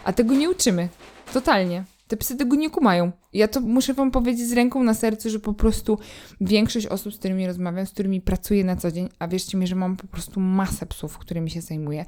A 0.03 0.13
tego 0.13 0.33
nie 0.33 0.49
uczymy. 0.49 0.89
Totalnie. 1.33 1.83
Te 2.07 2.17
psy 2.17 2.35
tego 2.35 2.55
nie 2.55 2.69
kumają. 2.69 3.11
Ja 3.33 3.47
to 3.47 3.61
muszę 3.61 3.93
Wam 3.93 4.11
powiedzieć 4.11 4.47
z 4.47 4.53
ręką 4.53 4.83
na 4.83 4.93
sercu, 4.93 5.29
że 5.29 5.39
po 5.39 5.53
prostu 5.53 5.99
większość 6.41 6.87
osób, 6.87 7.13
z 7.13 7.17
którymi 7.17 7.47
rozmawiam, 7.47 7.85
z 7.85 7.91
którymi 7.91 8.21
pracuję 8.21 8.63
na 8.63 8.75
co 8.75 8.91
dzień, 8.91 9.09
a 9.19 9.27
wierzcie 9.27 9.57
mi, 9.57 9.67
że 9.67 9.75
mam 9.75 9.97
po 9.97 10.07
prostu 10.07 10.39
masę 10.39 10.85
psów, 10.85 11.17
którymi 11.17 11.49
się 11.49 11.61
zajmuję. 11.61 12.05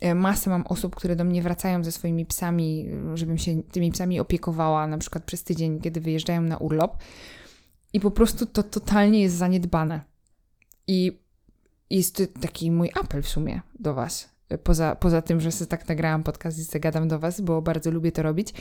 E, 0.00 0.14
masę 0.14 0.50
mam 0.50 0.64
osób, 0.66 0.96
które 0.96 1.16
do 1.16 1.24
mnie 1.24 1.42
wracają 1.42 1.84
ze 1.84 1.92
swoimi 1.92 2.26
psami, 2.26 2.88
żebym 3.14 3.38
się 3.38 3.62
tymi 3.62 3.92
psami 3.92 4.20
opiekowała, 4.20 4.86
na 4.86 4.98
przykład 4.98 5.24
przez 5.24 5.44
tydzień, 5.44 5.80
kiedy 5.80 6.00
wyjeżdżają 6.00 6.42
na 6.42 6.56
urlop. 6.56 6.98
I 7.92 8.00
po 8.00 8.10
prostu 8.10 8.46
to 8.46 8.62
totalnie 8.62 9.20
jest 9.20 9.36
zaniedbane. 9.36 10.00
I 10.86 11.18
jest 11.90 12.22
taki 12.40 12.70
mój 12.70 12.90
apel 13.00 13.22
w 13.22 13.28
sumie 13.28 13.60
do 13.78 13.94
Was. 13.94 14.37
Poza, 14.64 14.96
poza 14.96 15.22
tym, 15.22 15.40
że 15.40 15.52
sobie 15.52 15.68
tak 15.68 15.88
nagrałam 15.88 16.22
podcast 16.22 16.58
i 16.58 16.64
sobie 16.64 16.80
gadam 16.80 17.08
do 17.08 17.18
Was, 17.18 17.40
bo 17.40 17.62
bardzo 17.62 17.90
lubię 17.90 18.12
to 18.12 18.22
robić, 18.22 18.54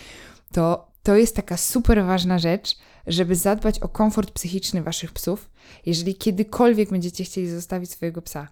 to 0.51 0.87
to 1.03 1.15
jest 1.15 1.35
taka 1.35 1.57
super 1.57 2.05
ważna 2.05 2.39
rzecz, 2.39 2.77
żeby 3.07 3.35
zadbać 3.35 3.79
o 3.79 3.87
komfort 3.87 4.31
psychiczny 4.31 4.83
Waszych 4.83 5.11
psów. 5.11 5.49
Jeżeli 5.85 6.15
kiedykolwiek 6.15 6.89
będziecie 6.89 7.23
chcieli 7.23 7.49
zostawić 7.49 7.91
swojego 7.91 8.21
psa 8.21 8.47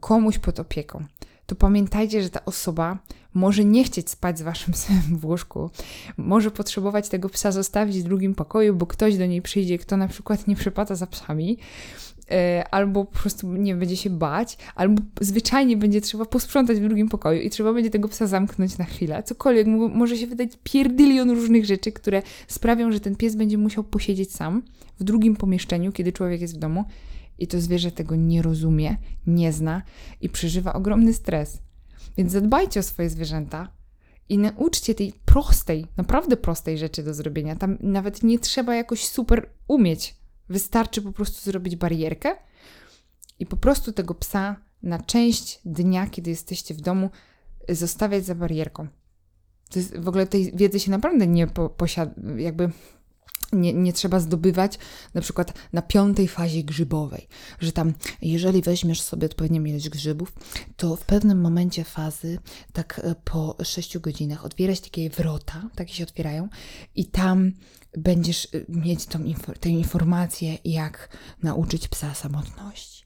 komuś 0.00 0.38
pod 0.38 0.60
opieką, 0.60 1.04
to 1.46 1.54
pamiętajcie, 1.54 2.22
że 2.22 2.30
ta 2.30 2.44
osoba 2.44 2.98
może 3.34 3.64
nie 3.64 3.84
chcieć 3.84 4.10
spać 4.10 4.38
z 4.38 4.42
waszym 4.42 4.72
psem 4.72 5.02
w 5.18 5.24
łóżku, 5.24 5.70
może 6.16 6.50
potrzebować 6.50 7.08
tego 7.08 7.28
psa 7.28 7.52
zostawić 7.52 7.98
w 7.98 8.04
drugim 8.04 8.34
pokoju, 8.34 8.74
bo 8.74 8.86
ktoś 8.86 9.18
do 9.18 9.26
niej 9.26 9.42
przyjdzie, 9.42 9.78
kto 9.78 9.96
na 9.96 10.08
przykład 10.08 10.46
nie 10.46 10.56
przepada 10.56 10.94
za 10.94 11.06
psami, 11.06 11.58
albo 12.70 13.04
po 13.04 13.18
prostu 13.18 13.52
nie 13.52 13.74
będzie 13.74 13.96
się 13.96 14.10
bać, 14.10 14.58
albo 14.74 15.02
zwyczajnie 15.20 15.76
będzie 15.76 16.00
trzeba 16.00 16.24
posprzątać 16.24 16.78
w 16.78 16.82
drugim 16.82 17.08
pokoju 17.08 17.40
i 17.40 17.50
trzeba 17.50 17.72
będzie 17.72 17.90
tego 17.90 18.08
psa 18.08 18.26
zamknąć 18.26 18.78
na 18.78 18.84
chwilę. 18.84 19.22
Cokolwiek 19.22 19.66
może 19.94 20.16
się 20.16 20.26
wydać 20.26 20.50
pierdylion 20.62 21.30
różnych 21.30 21.64
rzeczy, 21.64 21.92
które 21.92 22.22
sprawią, 22.48 22.92
że 22.92 23.00
ten 23.00 23.16
pies 23.16 23.36
będzie 23.36 23.58
musiał 23.58 23.84
posiedzieć 23.84 24.32
sam 24.32 24.62
w 24.98 25.04
drugim 25.04 25.36
pomieszczeniu, 25.36 25.92
kiedy 25.92 26.12
człowiek 26.12 26.40
jest 26.40 26.54
w 26.54 26.58
domu 26.58 26.84
i 27.38 27.46
to 27.46 27.60
zwierzę 27.60 27.92
tego 27.92 28.16
nie 28.16 28.42
rozumie, 28.42 28.96
nie 29.26 29.52
zna 29.52 29.82
i 30.20 30.28
przeżywa 30.28 30.72
ogromny 30.72 31.14
stres. 31.14 31.58
Więc 32.16 32.32
zadbajcie 32.32 32.80
o 32.80 32.82
swoje 32.82 33.10
zwierzęta 33.10 33.68
i 34.28 34.38
nauczcie 34.38 34.94
tej 34.94 35.12
prostej, 35.24 35.86
naprawdę 35.96 36.36
prostej 36.36 36.78
rzeczy 36.78 37.02
do 37.02 37.14
zrobienia. 37.14 37.56
Tam 37.56 37.78
nawet 37.80 38.22
nie 38.22 38.38
trzeba 38.38 38.74
jakoś 38.74 39.04
super 39.04 39.50
umieć. 39.68 40.19
Wystarczy 40.50 41.02
po 41.02 41.12
prostu 41.12 41.50
zrobić 41.50 41.76
barierkę 41.76 42.36
i 43.38 43.46
po 43.46 43.56
prostu 43.56 43.92
tego 43.92 44.14
psa 44.14 44.56
na 44.82 44.98
część 44.98 45.60
dnia, 45.64 46.06
kiedy 46.06 46.30
jesteście 46.30 46.74
w 46.74 46.80
domu, 46.80 47.10
zostawiać 47.68 48.24
za 48.24 48.34
barierką. 48.34 48.86
To 49.70 49.78
jest, 49.78 49.98
w 49.98 50.08
ogóle 50.08 50.26
tej 50.26 50.52
wiedzy 50.56 50.80
się 50.80 50.90
naprawdę 50.90 51.26
nie 51.26 51.46
po, 51.46 51.68
posiada, 51.68 52.12
jakby 52.36 52.70
nie, 53.52 53.72
nie 53.72 53.92
trzeba 53.92 54.20
zdobywać 54.20 54.78
na 55.14 55.20
przykład 55.20 55.52
na 55.72 55.82
piątej 55.82 56.28
fazie 56.28 56.64
grzybowej, 56.64 57.28
że 57.60 57.72
tam 57.72 57.92
jeżeli 58.22 58.62
weźmiesz 58.62 59.00
sobie 59.02 59.26
odpowiednią 59.26 59.64
ilość 59.64 59.88
grzybów, 59.88 60.32
to 60.76 60.96
w 60.96 61.04
pewnym 61.04 61.40
momencie 61.40 61.84
fazy, 61.84 62.38
tak 62.72 63.00
e, 63.04 63.14
po 63.24 63.56
6 63.64 63.98
godzinach, 63.98 64.44
otwierać 64.44 64.80
takie 64.80 65.10
wrota, 65.10 65.62
takie 65.74 65.94
się 65.94 66.04
otwierają 66.04 66.48
i 66.94 67.06
tam 67.06 67.52
będziesz 67.98 68.44
e, 68.44 68.48
mieć 68.68 69.06
tą 69.06 69.18
tę 69.60 69.68
informację, 69.68 70.58
jak 70.64 71.16
nauczyć 71.42 71.88
psa 71.88 72.14
samotności. 72.14 73.00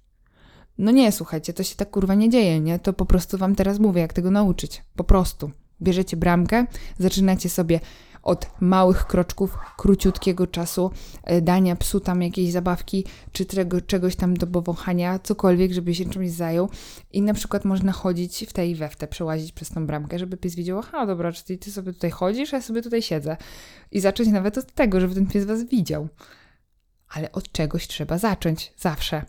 No 0.78 0.90
nie, 0.90 1.12
słuchajcie, 1.12 1.52
to 1.52 1.62
się 1.62 1.76
tak 1.76 1.90
kurwa 1.90 2.14
nie 2.14 2.30
dzieje, 2.30 2.60
nie? 2.60 2.78
To 2.78 2.92
po 2.92 3.06
prostu 3.06 3.38
wam 3.38 3.54
teraz 3.54 3.78
mówię, 3.78 4.00
jak 4.00 4.12
tego 4.12 4.30
nauczyć. 4.30 4.82
Po 4.96 5.04
prostu. 5.04 5.50
Bierzecie 5.82 6.16
bramkę, 6.16 6.66
zaczynacie 6.98 7.48
sobie 7.48 7.80
od 8.24 8.46
małych 8.60 9.06
kroczków, 9.06 9.58
króciutkiego 9.76 10.46
czasu, 10.46 10.90
e, 11.24 11.40
dania 11.40 11.76
psu 11.76 12.00
tam 12.00 12.22
jakiejś 12.22 12.52
zabawki, 12.52 13.04
czy 13.32 13.46
tego, 13.46 13.80
czegoś 13.80 14.16
tam 14.16 14.36
do 14.36 14.46
powąchania, 14.46 15.18
cokolwiek, 15.18 15.72
żeby 15.72 15.94
się 15.94 16.04
czymś 16.04 16.30
zajął. 16.30 16.68
I 17.12 17.22
na 17.22 17.34
przykład 17.34 17.64
można 17.64 17.92
chodzić 17.92 18.44
w 18.48 18.52
tej 18.52 18.70
i 18.70 18.74
we 18.74 18.88
w 18.88 18.96
te, 18.96 19.06
przełazić 19.06 19.52
przez 19.52 19.68
tą 19.70 19.86
bramkę, 19.86 20.18
żeby 20.18 20.36
pies 20.36 20.54
wiedział, 20.54 20.78
aha, 20.78 21.06
dobra, 21.06 21.32
czy 21.32 21.58
ty 21.58 21.72
sobie 21.72 21.92
tutaj 21.92 22.10
chodzisz, 22.10 22.54
a 22.54 22.56
ja 22.56 22.62
sobie 22.62 22.82
tutaj 22.82 23.02
siedzę. 23.02 23.36
I 23.92 24.00
zacząć 24.00 24.28
nawet 24.28 24.58
od 24.58 24.72
tego, 24.72 25.00
żeby 25.00 25.14
ten 25.14 25.26
pies 25.26 25.44
was 25.44 25.64
widział. 25.64 26.08
Ale 27.08 27.32
od 27.32 27.52
czegoś 27.52 27.88
trzeba 27.88 28.18
zacząć, 28.18 28.72
zawsze. 28.76 29.24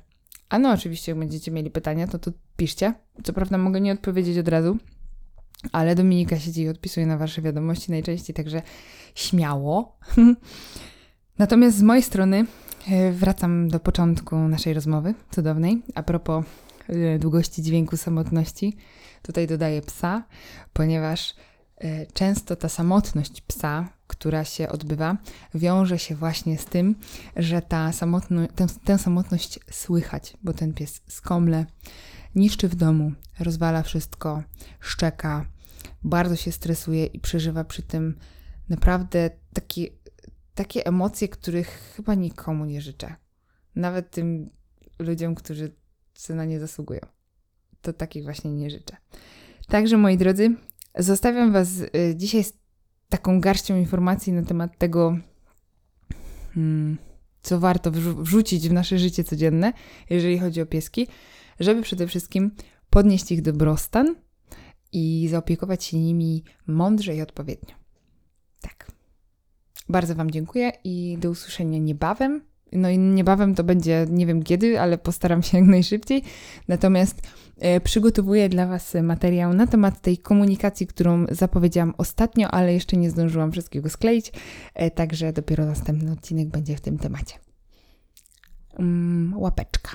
A 0.50 0.60
no, 0.60 0.72
oczywiście, 0.72 1.12
jak 1.12 1.20
będziecie 1.20 1.52
mieli 1.52 1.72
pytania, 1.72 2.08
to 2.08 2.20
tu 2.20 2.34
piszcie. 2.58 2.94
Co 3.24 3.34
prawda 3.34 3.58
mogę 3.58 3.82
nie 3.82 3.94
odpowiedzieć 3.94 4.38
od 4.38 4.48
razu, 4.48 4.78
ale 5.72 5.96
Dominika 5.96 6.40
siedzi 6.40 6.62
i 6.62 6.70
odpisuje 6.70 7.06
na 7.06 7.18
Wasze 7.18 7.42
wiadomości 7.42 7.92
najczęściej, 7.92 8.36
także 8.36 8.62
śmiało. 9.16 9.98
Natomiast 11.38 11.78
z 11.78 11.82
mojej 11.82 12.04
strony 12.04 12.46
e, 12.92 13.12
wracam 13.12 13.68
do 13.68 13.80
początku 13.80 14.36
naszej 14.36 14.74
rozmowy 14.74 15.14
cudownej. 15.32 15.82
A 15.96 16.04
propos 16.04 16.46
e, 16.90 17.20
długości 17.20 17.62
dźwięku 17.62 17.98
samotności, 17.98 18.78
tutaj 19.22 19.48
dodaję 19.48 19.82
psa, 19.82 20.24
ponieważ 20.74 21.36
e, 21.78 22.06
często 22.06 22.56
ta 22.56 22.70
samotność 22.70 23.42
psa, 23.42 23.90
która 24.08 24.44
się 24.44 24.70
odbywa, 24.70 25.18
wiąże 25.56 26.00
się 26.00 26.16
właśnie 26.16 26.58
z 26.58 26.66
tym, 26.66 26.96
że 27.36 27.62
ta 27.62 27.92
samotno, 27.92 28.48
tę, 28.56 28.68
tę 28.86 28.98
samotność 28.98 29.60
słychać, 29.72 30.38
bo 30.44 30.54
ten 30.54 30.74
pies 30.74 31.02
skomle, 31.08 31.66
niszczy 32.36 32.70
w 32.70 32.76
domu, 32.76 33.12
rozwala 33.40 33.84
wszystko, 33.84 34.44
szczeka, 34.80 35.46
bardzo 36.04 36.36
się 36.36 36.52
stresuje 36.52 37.06
i 37.06 37.20
przeżywa 37.20 37.64
przy 37.64 37.82
tym 37.82 38.18
naprawdę 38.70 39.30
takie, 39.54 39.88
takie 40.56 40.86
emocje, 40.86 41.28
których 41.28 41.94
chyba 41.96 42.14
nikomu 42.14 42.66
nie 42.66 42.82
życzę. 42.82 43.16
Nawet 43.76 44.12
tym 44.12 44.50
ludziom, 45.00 45.36
którzy 45.36 45.76
na 46.30 46.46
nie 46.46 46.60
zasługują. 46.60 47.02
To 47.82 47.94
takich 47.94 48.24
właśnie 48.24 48.52
nie 48.52 48.70
życzę. 48.70 48.98
Także 49.68 49.98
moi 49.98 50.18
drodzy, 50.18 50.56
zostawiam 50.98 51.52
Was 51.52 51.70
y, 51.80 51.90
dzisiaj 52.16 52.44
z 52.44 52.54
taką 53.10 53.42
garścią 53.42 53.78
informacji 53.78 54.34
na 54.34 54.44
temat 54.44 54.78
tego, 54.78 55.18
hmm, 56.54 56.98
co 57.42 57.60
warto 57.60 57.92
wrzucić 57.92 58.70
w 58.70 58.74
nasze 58.74 59.00
życie 59.00 59.24
codzienne, 59.24 59.74
jeżeli 60.10 60.40
chodzi 60.40 60.62
o 60.62 60.66
pieski, 60.66 61.08
żeby 61.60 61.82
przede 61.82 62.08
wszystkim 62.08 62.52
podnieść 62.90 63.32
ich 63.32 63.42
dobrostan 63.42 64.16
i 64.92 65.28
zaopiekować 65.32 65.84
się 65.84 66.00
nimi 66.00 66.44
mądrze 66.68 67.16
i 67.16 67.22
odpowiednio. 67.22 67.76
Tak. 68.62 68.92
Bardzo 69.90 70.16
Wam 70.16 70.32
dziękuję 70.32 70.72
i 70.84 71.18
do 71.20 71.30
usłyszenia 71.30 71.80
niebawem. 71.80 72.42
No 72.72 72.90
i 72.90 72.98
niebawem 72.98 73.56
to 73.56 73.64
będzie, 73.64 74.06
nie 74.10 74.26
wiem 74.26 74.44
kiedy, 74.44 74.80
ale 74.80 74.98
postaram 74.98 75.44
się 75.44 75.58
jak 75.60 75.68
najszybciej. 75.68 76.24
Natomiast 76.68 77.22
e, 77.58 77.80
przygotowuję 77.82 78.50
dla 78.50 78.68
Was 78.68 78.94
materiał 79.04 79.54
na 79.54 79.68
temat 79.68 80.02
tej 80.02 80.18
komunikacji, 80.18 80.88
którą 80.88 81.26
zapowiedziałam 81.32 81.94
ostatnio, 81.98 82.52
ale 82.52 82.74
jeszcze 82.74 82.98
nie 82.98 83.10
zdążyłam 83.10 83.52
wszystkiego 83.52 83.90
skleić. 83.90 84.32
E, 84.74 84.92
także 84.92 85.34
dopiero 85.34 85.66
następny 85.66 86.12
odcinek 86.12 86.48
będzie 86.48 86.76
w 86.76 86.82
tym 86.82 86.98
temacie. 86.98 87.36
Mm, 88.80 89.34
łapeczka. 89.38 89.92